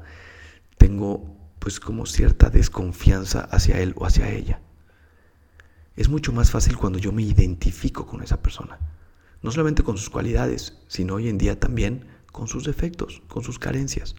tengo 0.77 1.37
pues 1.59 1.79
como 1.79 2.05
cierta 2.05 2.49
desconfianza 2.49 3.41
hacia 3.41 3.81
él 3.81 3.93
o 3.97 4.05
hacia 4.05 4.29
ella. 4.29 4.61
Es 5.95 6.09
mucho 6.09 6.31
más 6.31 6.51
fácil 6.51 6.77
cuando 6.77 6.99
yo 6.99 7.11
me 7.11 7.23
identifico 7.23 8.05
con 8.05 8.23
esa 8.23 8.41
persona. 8.41 8.79
No 9.41 9.51
solamente 9.51 9.83
con 9.83 9.97
sus 9.97 10.09
cualidades, 10.09 10.77
sino 10.87 11.15
hoy 11.15 11.27
en 11.27 11.37
día 11.37 11.59
también 11.59 12.05
con 12.31 12.47
sus 12.47 12.63
defectos, 12.63 13.21
con 13.27 13.43
sus 13.43 13.59
carencias. 13.59 14.15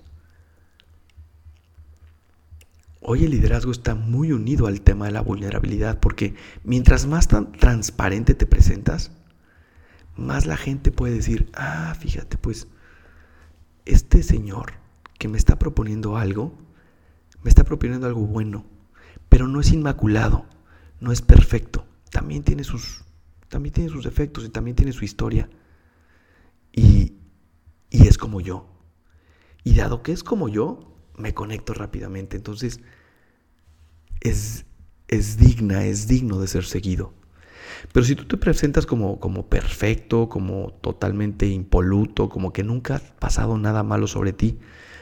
Hoy 3.00 3.24
el 3.24 3.32
liderazgo 3.32 3.72
está 3.72 3.94
muy 3.94 4.30
unido 4.30 4.66
al 4.66 4.82
tema 4.82 5.06
de 5.06 5.12
la 5.12 5.22
vulnerabilidad 5.22 5.98
porque 5.98 6.34
mientras 6.62 7.06
más 7.06 7.26
transparente 7.26 8.34
te 8.34 8.46
presentas, 8.46 9.10
más 10.16 10.46
la 10.46 10.56
gente 10.56 10.92
puede 10.92 11.14
decir, 11.14 11.50
ah, 11.54 11.96
fíjate, 11.98 12.36
pues 12.36 12.68
este 13.86 14.22
señor 14.22 14.74
que 15.18 15.26
me 15.28 15.38
está 15.38 15.58
proponiendo 15.58 16.16
algo, 16.16 16.56
me 17.42 17.48
está 17.48 17.64
proponiendo 17.64 18.06
algo 18.06 18.20
bueno, 18.20 18.64
pero 19.28 19.48
no 19.48 19.60
es 19.60 19.72
inmaculado, 19.72 20.46
no 21.02 21.10
es 21.10 21.20
perfecto, 21.20 21.84
también 22.10 22.44
tiene 22.44 22.62
sus, 22.62 23.04
también 23.48 23.72
tiene 23.72 23.90
sus 23.90 24.04
defectos 24.04 24.44
y 24.44 24.50
también 24.50 24.76
tiene 24.76 24.92
su 24.92 25.04
historia. 25.04 25.50
Y, 26.72 27.14
y 27.90 28.06
es 28.06 28.16
como 28.16 28.40
yo. 28.40 28.68
Y 29.64 29.74
dado 29.74 30.04
que 30.04 30.12
es 30.12 30.22
como 30.22 30.48
yo, 30.48 30.96
me 31.18 31.34
conecto 31.34 31.74
rápidamente. 31.74 32.36
Entonces, 32.36 32.80
es, 34.20 34.64
es 35.08 35.36
digna, 35.38 35.84
es 35.84 36.06
digno 36.06 36.38
de 36.38 36.46
ser 36.46 36.64
seguido. 36.64 37.12
Pero 37.92 38.06
si 38.06 38.14
tú 38.14 38.24
te 38.26 38.36
presentas 38.36 38.86
como, 38.86 39.18
como 39.18 39.48
perfecto, 39.48 40.28
como 40.28 40.72
totalmente 40.82 41.48
impoluto, 41.48 42.28
como 42.28 42.52
que 42.52 42.62
nunca 42.62 42.96
ha 42.96 43.18
pasado 43.18 43.58
nada 43.58 43.82
malo 43.82 44.06
sobre 44.06 44.32
ti, 44.32 44.60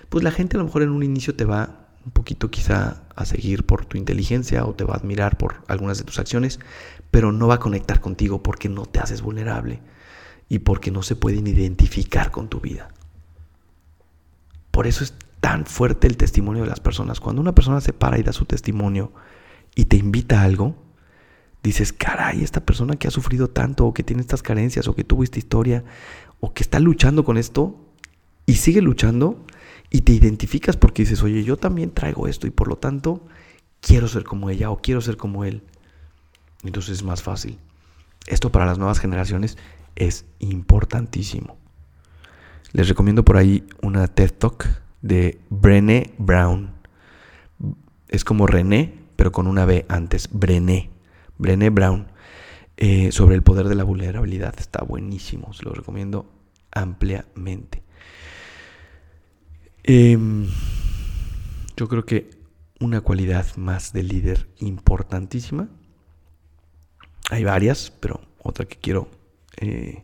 pues 0.08 0.24
la 0.24 0.30
gente 0.30 0.56
a 0.56 0.60
lo 0.60 0.64
mejor 0.64 0.82
en 0.82 0.90
un 0.90 1.02
inicio 1.02 1.36
te 1.36 1.44
va 1.44 1.89
un 2.04 2.12
poquito 2.12 2.50
quizá 2.50 3.02
a 3.14 3.24
seguir 3.24 3.64
por 3.64 3.84
tu 3.84 3.98
inteligencia 3.98 4.64
o 4.64 4.74
te 4.74 4.84
va 4.84 4.94
a 4.94 4.98
admirar 4.98 5.36
por 5.36 5.62
algunas 5.68 5.98
de 5.98 6.04
tus 6.04 6.18
acciones, 6.18 6.58
pero 7.10 7.32
no 7.32 7.48
va 7.48 7.56
a 7.56 7.60
conectar 7.60 8.00
contigo 8.00 8.42
porque 8.42 8.68
no 8.68 8.86
te 8.86 9.00
haces 9.00 9.22
vulnerable 9.22 9.80
y 10.48 10.60
porque 10.60 10.90
no 10.90 11.02
se 11.02 11.16
pueden 11.16 11.46
identificar 11.46 12.30
con 12.30 12.48
tu 12.48 12.60
vida. 12.60 12.88
Por 14.70 14.86
eso 14.86 15.04
es 15.04 15.14
tan 15.40 15.66
fuerte 15.66 16.06
el 16.06 16.16
testimonio 16.16 16.62
de 16.62 16.68
las 16.68 16.80
personas. 16.80 17.20
Cuando 17.20 17.42
una 17.42 17.54
persona 17.54 17.80
se 17.80 17.92
para 17.92 18.18
y 18.18 18.22
da 18.22 18.32
su 18.32 18.44
testimonio 18.44 19.12
y 19.74 19.86
te 19.86 19.96
invita 19.96 20.40
a 20.40 20.44
algo, 20.44 20.76
dices, 21.62 21.92
caray, 21.92 22.42
esta 22.42 22.64
persona 22.64 22.96
que 22.96 23.08
ha 23.08 23.10
sufrido 23.10 23.48
tanto 23.48 23.86
o 23.86 23.94
que 23.94 24.02
tiene 24.02 24.22
estas 24.22 24.42
carencias 24.42 24.88
o 24.88 24.94
que 24.94 25.04
tuvo 25.04 25.22
esta 25.22 25.38
historia 25.38 25.84
o 26.40 26.52
que 26.54 26.62
está 26.62 26.80
luchando 26.80 27.24
con 27.24 27.36
esto 27.36 27.76
y 28.46 28.54
sigue 28.54 28.80
luchando 28.80 29.44
y 29.90 30.02
te 30.02 30.12
identificas 30.12 30.76
porque 30.76 31.02
dices, 31.02 31.22
oye, 31.22 31.42
yo 31.42 31.56
también 31.56 31.90
traigo 31.90 32.28
esto 32.28 32.46
y 32.46 32.50
por 32.50 32.68
lo 32.68 32.76
tanto 32.76 33.26
quiero 33.80 34.06
ser 34.08 34.24
como 34.24 34.48
ella 34.48 34.70
o 34.70 34.80
quiero 34.80 35.00
ser 35.00 35.16
como 35.16 35.44
él. 35.44 35.62
Entonces 36.62 36.98
es 36.98 37.02
más 37.02 37.22
fácil. 37.22 37.58
Esto 38.26 38.52
para 38.52 38.66
las 38.66 38.78
nuevas 38.78 39.00
generaciones 39.00 39.58
es 39.96 40.26
importantísimo. 40.38 41.58
Les 42.72 42.88
recomiendo 42.88 43.24
por 43.24 43.36
ahí 43.36 43.66
una 43.82 44.06
TED 44.06 44.30
Talk 44.30 44.66
de 45.02 45.40
Brené 45.48 46.14
Brown. 46.18 46.70
Es 48.08 48.24
como 48.24 48.46
René, 48.46 48.94
pero 49.16 49.32
con 49.32 49.46
una 49.48 49.64
B 49.64 49.86
antes. 49.88 50.28
Brené. 50.30 50.90
Brené 51.36 51.70
Brown. 51.70 52.06
Eh, 52.76 53.10
sobre 53.12 53.34
el 53.34 53.42
poder 53.42 53.66
de 53.68 53.74
la 53.74 53.84
vulnerabilidad. 53.84 54.54
Está 54.58 54.84
buenísimo. 54.84 55.52
Se 55.52 55.64
lo 55.64 55.72
recomiendo 55.72 56.30
ampliamente. 56.70 57.82
Em, 59.82 60.46
yo 61.76 61.88
creo 61.88 62.04
que 62.04 62.30
una 62.80 63.00
cualidad 63.00 63.46
más 63.56 63.92
de 63.92 64.02
líder 64.02 64.48
importantísima. 64.58 65.68
Hay 67.30 67.44
varias, 67.44 67.92
pero 68.00 68.20
otra 68.42 68.64
que 68.64 68.76
quiero 68.76 69.08
eh, 69.60 70.02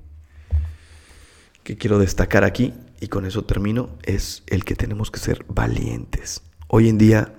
que 1.66 1.76
quiero 1.76 1.98
destacar 1.98 2.44
aquí, 2.44 2.72
y 3.00 3.08
con 3.08 3.26
eso 3.26 3.44
termino, 3.44 3.90
es 4.04 4.44
el 4.46 4.64
que 4.64 4.76
tenemos 4.76 5.10
que 5.10 5.18
ser 5.18 5.44
valientes. 5.48 6.42
Hoy 6.68 6.88
en 6.88 6.96
día 6.96 7.34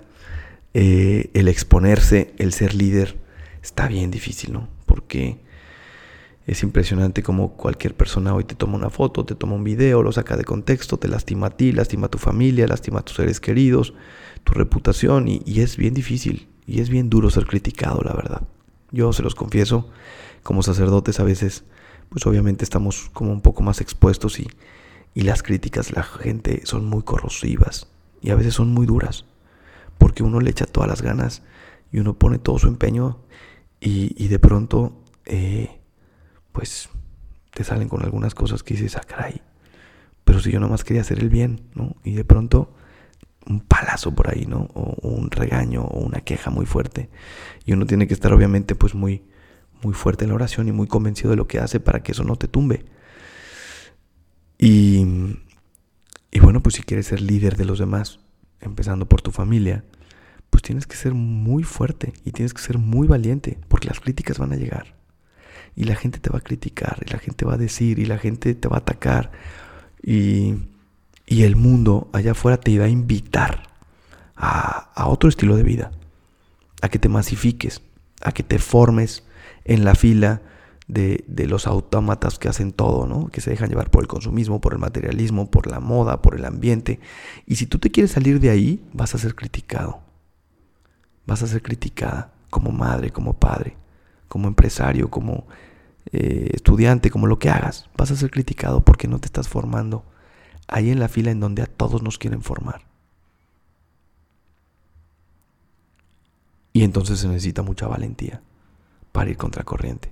eh, 0.74 1.30
el 1.32 1.48
exponerse, 1.48 2.34
el 2.36 2.52
ser 2.52 2.74
líder, 2.74 3.16
está 3.62 3.88
bien 3.88 4.10
difícil, 4.10 4.52
¿no? 4.52 4.68
Porque 4.84 5.40
Es 6.48 6.62
impresionante 6.62 7.22
como 7.22 7.58
cualquier 7.58 7.94
persona 7.94 8.34
hoy 8.34 8.42
te 8.42 8.54
toma 8.54 8.76
una 8.76 8.88
foto, 8.88 9.26
te 9.26 9.34
toma 9.34 9.54
un 9.54 9.64
video, 9.64 10.02
lo 10.02 10.12
saca 10.12 10.34
de 10.34 10.44
contexto, 10.44 10.96
te 10.96 11.06
lastima 11.06 11.48
a 11.48 11.50
ti, 11.50 11.72
lastima 11.72 12.06
a 12.06 12.10
tu 12.10 12.16
familia, 12.16 12.66
lastima 12.66 13.00
a 13.00 13.02
tus 13.02 13.16
seres 13.16 13.38
queridos, 13.38 13.92
tu 14.44 14.54
reputación 14.54 15.28
y, 15.28 15.42
es 15.60 15.76
bien 15.76 15.92
difícil 15.92 16.48
y 16.66 16.80
es 16.80 16.88
bien 16.88 17.10
duro 17.10 17.28
ser 17.28 17.44
criticado, 17.44 18.00
la 18.02 18.14
verdad. 18.14 18.48
Yo 18.92 19.12
se 19.12 19.22
los 19.22 19.34
confieso, 19.34 19.90
como 20.42 20.62
sacerdotes 20.62 21.20
a 21.20 21.22
veces, 21.22 21.64
pues 22.08 22.26
obviamente 22.26 22.64
estamos 22.64 23.10
como 23.12 23.30
un 23.30 23.42
poco 23.42 23.62
más 23.62 23.82
expuestos 23.82 24.40
y, 24.40 24.48
y 25.12 25.24
las 25.24 25.42
críticas 25.42 25.88
de 25.88 25.96
la 25.96 26.02
gente 26.02 26.62
son 26.64 26.86
muy 26.86 27.02
corrosivas 27.02 27.88
y 28.22 28.30
a 28.30 28.36
veces 28.36 28.54
son 28.54 28.72
muy 28.72 28.86
duras, 28.86 29.26
porque 29.98 30.22
uno 30.22 30.40
le 30.40 30.48
echa 30.48 30.64
todas 30.64 30.88
las 30.88 31.02
ganas 31.02 31.42
y 31.92 31.98
uno 31.98 32.18
pone 32.18 32.38
todo 32.38 32.58
su 32.58 32.68
empeño 32.68 33.18
y, 33.82 34.14
y 34.16 34.28
de 34.28 34.38
pronto 34.38 35.04
eh, 35.26 35.77
pues 36.58 36.88
te 37.52 37.62
salen 37.62 37.88
con 37.88 38.02
algunas 38.02 38.34
cosas 38.34 38.64
que 38.64 38.74
dices, 38.74 38.96
ah, 38.96 39.04
caray, 39.06 39.40
pero 40.24 40.40
si 40.40 40.50
yo 40.50 40.58
nomás 40.58 40.82
quería 40.82 41.02
hacer 41.02 41.20
el 41.20 41.28
bien, 41.28 41.60
¿no? 41.76 41.94
Y 42.02 42.14
de 42.14 42.24
pronto 42.24 42.74
un 43.46 43.60
palazo 43.60 44.12
por 44.12 44.28
ahí, 44.28 44.44
¿no? 44.44 44.68
O, 44.74 45.08
un 45.08 45.30
regaño 45.30 45.82
o 45.84 46.00
una 46.00 46.22
queja 46.22 46.50
muy 46.50 46.66
fuerte. 46.66 47.10
Y 47.64 47.74
uno 47.74 47.86
tiene 47.86 48.08
que 48.08 48.14
estar 48.14 48.32
obviamente 48.32 48.74
pues 48.74 48.96
muy, 48.96 49.22
muy 49.84 49.94
fuerte 49.94 50.24
en 50.24 50.30
la 50.30 50.34
oración 50.34 50.66
y 50.66 50.72
muy 50.72 50.88
convencido 50.88 51.30
de 51.30 51.36
lo 51.36 51.46
que 51.46 51.60
hace 51.60 51.78
para 51.78 52.02
que 52.02 52.10
eso 52.10 52.24
no 52.24 52.34
te 52.34 52.48
tumbe. 52.48 52.84
Y, 54.58 55.06
y 56.32 56.40
bueno, 56.40 56.60
pues 56.60 56.74
si 56.74 56.82
quieres 56.82 57.06
ser 57.06 57.20
líder 57.20 57.56
de 57.56 57.66
los 57.66 57.78
demás, 57.78 58.18
empezando 58.60 59.08
por 59.08 59.22
tu 59.22 59.30
familia, 59.30 59.84
pues 60.50 60.64
tienes 60.64 60.88
que 60.88 60.96
ser 60.96 61.14
muy 61.14 61.62
fuerte 61.62 62.14
y 62.24 62.32
tienes 62.32 62.52
que 62.52 62.62
ser 62.62 62.78
muy 62.78 63.06
valiente, 63.06 63.60
porque 63.68 63.86
las 63.86 64.00
críticas 64.00 64.40
van 64.40 64.52
a 64.52 64.56
llegar 64.56 64.97
y 65.78 65.84
la 65.84 65.94
gente 65.94 66.18
te 66.18 66.28
va 66.28 66.38
a 66.38 66.40
criticar, 66.40 66.98
y 67.06 67.12
la 67.12 67.20
gente 67.20 67.44
va 67.44 67.54
a 67.54 67.56
decir, 67.56 68.00
y 68.00 68.04
la 68.04 68.18
gente 68.18 68.56
te 68.56 68.66
va 68.66 68.78
a 68.78 68.80
atacar, 68.80 69.30
y, 70.02 70.56
y 71.24 71.44
el 71.44 71.54
mundo 71.54 72.10
allá 72.12 72.32
afuera 72.32 72.56
te 72.56 72.76
va 72.80 72.86
a 72.86 72.88
invitar 72.88 73.62
a, 74.34 74.90
a 74.92 75.06
otro 75.06 75.28
estilo 75.28 75.54
de 75.54 75.62
vida, 75.62 75.92
a 76.82 76.88
que 76.88 76.98
te 76.98 77.08
masifiques, 77.08 77.80
a 78.20 78.32
que 78.32 78.42
te 78.42 78.58
formes 78.58 79.22
en 79.64 79.84
la 79.84 79.94
fila 79.94 80.42
de, 80.88 81.24
de, 81.28 81.46
los 81.46 81.68
autómatas 81.68 82.40
que 82.40 82.48
hacen 82.48 82.72
todo, 82.72 83.06
¿no? 83.06 83.28
Que 83.28 83.40
se 83.40 83.50
dejan 83.50 83.68
llevar 83.68 83.92
por 83.92 84.02
el 84.02 84.08
consumismo, 84.08 84.60
por 84.60 84.72
el 84.72 84.80
materialismo, 84.80 85.48
por 85.48 85.68
la 85.68 85.78
moda, 85.78 86.22
por 86.22 86.34
el 86.34 86.44
ambiente. 86.44 86.98
Y 87.46 87.54
si 87.54 87.66
tú 87.66 87.78
te 87.78 87.92
quieres 87.92 88.10
salir 88.10 88.40
de 88.40 88.50
ahí, 88.50 88.82
vas 88.92 89.14
a 89.14 89.18
ser 89.18 89.36
criticado. 89.36 90.00
Vas 91.24 91.44
a 91.44 91.46
ser 91.46 91.62
criticada 91.62 92.32
como 92.50 92.72
madre, 92.72 93.12
como 93.12 93.34
padre, 93.34 93.76
como 94.26 94.48
empresario, 94.48 95.08
como 95.08 95.46
eh, 96.12 96.50
estudiante, 96.54 97.10
como 97.10 97.26
lo 97.26 97.38
que 97.38 97.50
hagas, 97.50 97.88
vas 97.96 98.10
a 98.10 98.16
ser 98.16 98.30
criticado 98.30 98.82
porque 98.82 99.08
no 99.08 99.18
te 99.18 99.26
estás 99.26 99.48
formando 99.48 100.04
ahí 100.66 100.90
en 100.90 101.00
la 101.00 101.08
fila 101.08 101.30
en 101.30 101.40
donde 101.40 101.62
a 101.62 101.66
todos 101.66 102.02
nos 102.02 102.18
quieren 102.18 102.42
formar. 102.42 102.82
Y 106.72 106.84
entonces 106.84 107.18
se 107.18 107.28
necesita 107.28 107.62
mucha 107.62 107.88
valentía 107.88 108.40
para 109.12 109.30
ir 109.30 109.36
contra 109.36 109.64
corriente. 109.64 110.10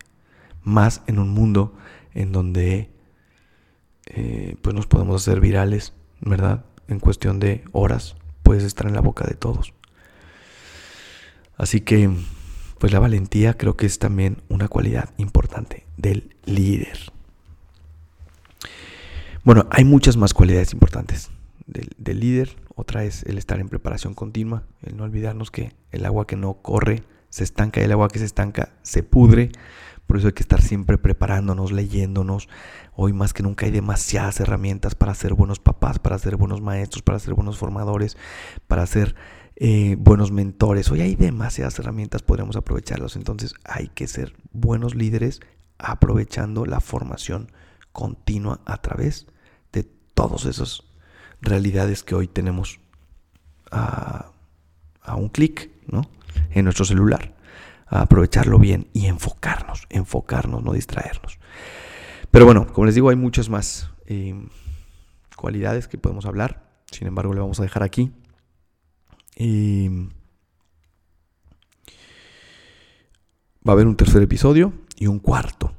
Más 0.62 1.02
en 1.06 1.18
un 1.18 1.30
mundo 1.30 1.74
en 2.12 2.32
donde 2.32 2.90
eh, 4.06 4.56
pues 4.62 4.74
nos 4.74 4.87
podemos 4.87 5.22
hacer 5.22 5.40
virales, 5.40 5.92
¿verdad? 6.20 6.64
En 6.88 6.98
cuestión 6.98 7.38
de 7.38 7.64
horas 7.72 8.16
puedes 8.42 8.64
estar 8.64 8.87
en 8.87 8.94
la 8.94 9.00
boca 9.00 9.26
de 9.26 9.35
todos. 9.35 9.74
Así 11.56 11.80
que 11.80 12.11
pues 12.78 12.92
la 12.92 12.98
valentía 12.98 13.54
creo 13.54 13.76
que 13.76 13.86
es 13.86 13.98
también 13.98 14.42
una 14.48 14.68
cualidad 14.68 15.10
importante 15.16 15.86
del 15.96 16.36
líder. 16.44 16.98
Bueno, 19.44 19.66
hay 19.70 19.84
muchas 19.84 20.16
más 20.16 20.34
cualidades 20.34 20.72
importantes 20.72 21.30
del, 21.66 22.20
líder. 22.20 22.56
Otra 22.74 23.04
es 23.04 23.22
el 23.24 23.38
estar 23.38 23.60
en 23.60 23.68
preparación 23.68 24.14
continua, 24.14 24.64
el 24.82 24.96
no 24.96 25.04
olvidarnos 25.04 25.50
que 25.50 25.72
el 25.92 26.04
agua 26.04 26.26
que 26.26 26.36
no 26.36 26.54
corre 26.54 27.04
se 27.30 27.44
estanca 27.44 27.80
y 27.80 27.84
el 27.84 27.92
agua 27.92 28.08
que 28.08 28.18
se 28.18 28.24
estanca 28.24 28.72
se 28.82 29.02
pudre. 29.02 29.52
Por 30.06 30.18
eso 30.18 30.28
hay 30.28 30.32
que 30.32 30.42
estar 30.42 30.62
siempre 30.62 30.98
preparándonos, 30.98 31.72
leyéndonos. 31.72 32.48
Hoy 32.94 33.12
más 33.12 33.32
que 33.32 33.42
nunca 33.42 33.66
hay 33.66 33.72
demasiadas 33.72 34.40
herramientas 34.40 34.94
para 34.94 35.14
ser 35.14 35.34
buenos 35.34 35.58
papás, 35.58 35.98
para 35.98 36.18
ser 36.18 36.36
buenos 36.36 36.60
maestros, 36.60 37.02
para 37.02 37.18
ser 37.18 37.34
buenos 37.34 37.58
formadores, 37.58 38.16
para 38.66 38.86
ser 38.86 39.14
eh, 39.56 39.96
buenos 39.98 40.32
mentores. 40.32 40.90
Hoy 40.90 41.00
hay 41.00 41.14
demasiadas 41.14 41.78
herramientas, 41.78 42.22
podríamos 42.22 42.56
aprovecharlos. 42.56 43.16
Entonces 43.16 43.54
hay 43.64 43.88
que 43.88 44.06
ser 44.06 44.34
buenos 44.52 44.94
líderes 44.94 45.40
aprovechando 45.78 46.66
la 46.66 46.80
formación 46.80 47.50
continua 47.92 48.60
a 48.66 48.82
través 48.82 49.26
de 49.72 49.84
todas 50.14 50.44
esas 50.44 50.82
realidades 51.40 52.02
que 52.02 52.14
hoy 52.14 52.28
tenemos 52.28 52.80
a, 53.70 54.32
un 55.16 55.28
clic 55.30 55.70
¿no? 55.86 56.02
en 56.50 56.64
nuestro 56.64 56.84
celular. 56.84 57.34
Aprovecharlo 57.86 58.58
bien 58.58 58.88
y 58.92 59.06
enfocarnos, 59.06 59.86
enfocarnos, 59.88 60.62
no 60.62 60.72
distraernos. 60.72 61.38
Pero 62.30 62.44
bueno, 62.44 62.66
como 62.72 62.84
les 62.84 62.94
digo, 62.94 63.08
hay 63.08 63.16
muchas 63.16 63.48
más 63.48 63.90
eh, 64.06 64.34
cualidades 65.36 65.88
que 65.88 65.96
podemos 65.96 66.26
hablar. 66.26 66.66
Sin 66.90 67.06
embargo, 67.06 67.32
le 67.32 67.40
vamos 67.40 67.60
a 67.60 67.62
dejar 67.62 67.82
aquí. 67.82 68.12
Y 69.37 69.88
va 73.66 73.68
a 73.68 73.72
haber 73.72 73.87
un 73.87 73.96
tercer 73.96 74.22
episodio 74.22 74.72
y 74.96 75.07
un 75.07 75.18
cuarto. 75.18 75.72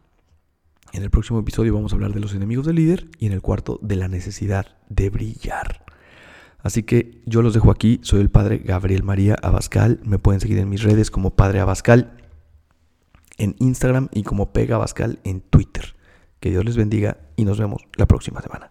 En 0.94 1.04
el 1.04 1.10
próximo 1.10 1.40
episodio 1.40 1.74
vamos 1.74 1.92
a 1.92 1.96
hablar 1.96 2.14
de 2.14 2.20
los 2.20 2.34
enemigos 2.34 2.66
del 2.66 2.76
líder 2.76 3.10
y 3.20 3.26
en 3.26 3.34
el 3.34 3.42
cuarto 3.42 3.80
de 3.82 3.96
la 3.96 4.08
necesidad 4.08 4.78
de 4.90 5.10
brillar. 5.10 5.86
Así 6.60 6.84
que 6.84 7.22
yo 7.26 7.42
los 7.42 7.54
dejo 7.54 7.72
aquí. 7.72 8.00
Soy 8.04 8.22
el 8.22 8.30
padre 8.30 8.60
Gabriel 8.60 9.04
María 9.04 9.36
Abascal. 9.42 10.00
Me 10.04 10.20
pueden 10.20 10.42
seguir 10.42 10.58
en 10.58 10.70
mis 10.70 10.84
redes 10.84 11.12
como 11.12 11.36
Padre 11.36 11.60
Abascal 11.60 12.18
en 13.38 13.56
Instagram 13.60 14.10
y 14.12 14.24
como 14.24 14.52
Pega 14.52 14.76
Abascal 14.76 15.20
en 15.24 15.42
Twitter. 15.42 15.96
Que 16.40 16.50
Dios 16.50 16.66
les 16.66 16.78
bendiga 16.78 17.18
y 17.36 17.46
nos 17.46 17.60
vemos 17.60 17.84
la 17.96 18.06
próxima 18.06 18.42
semana. 18.42 18.70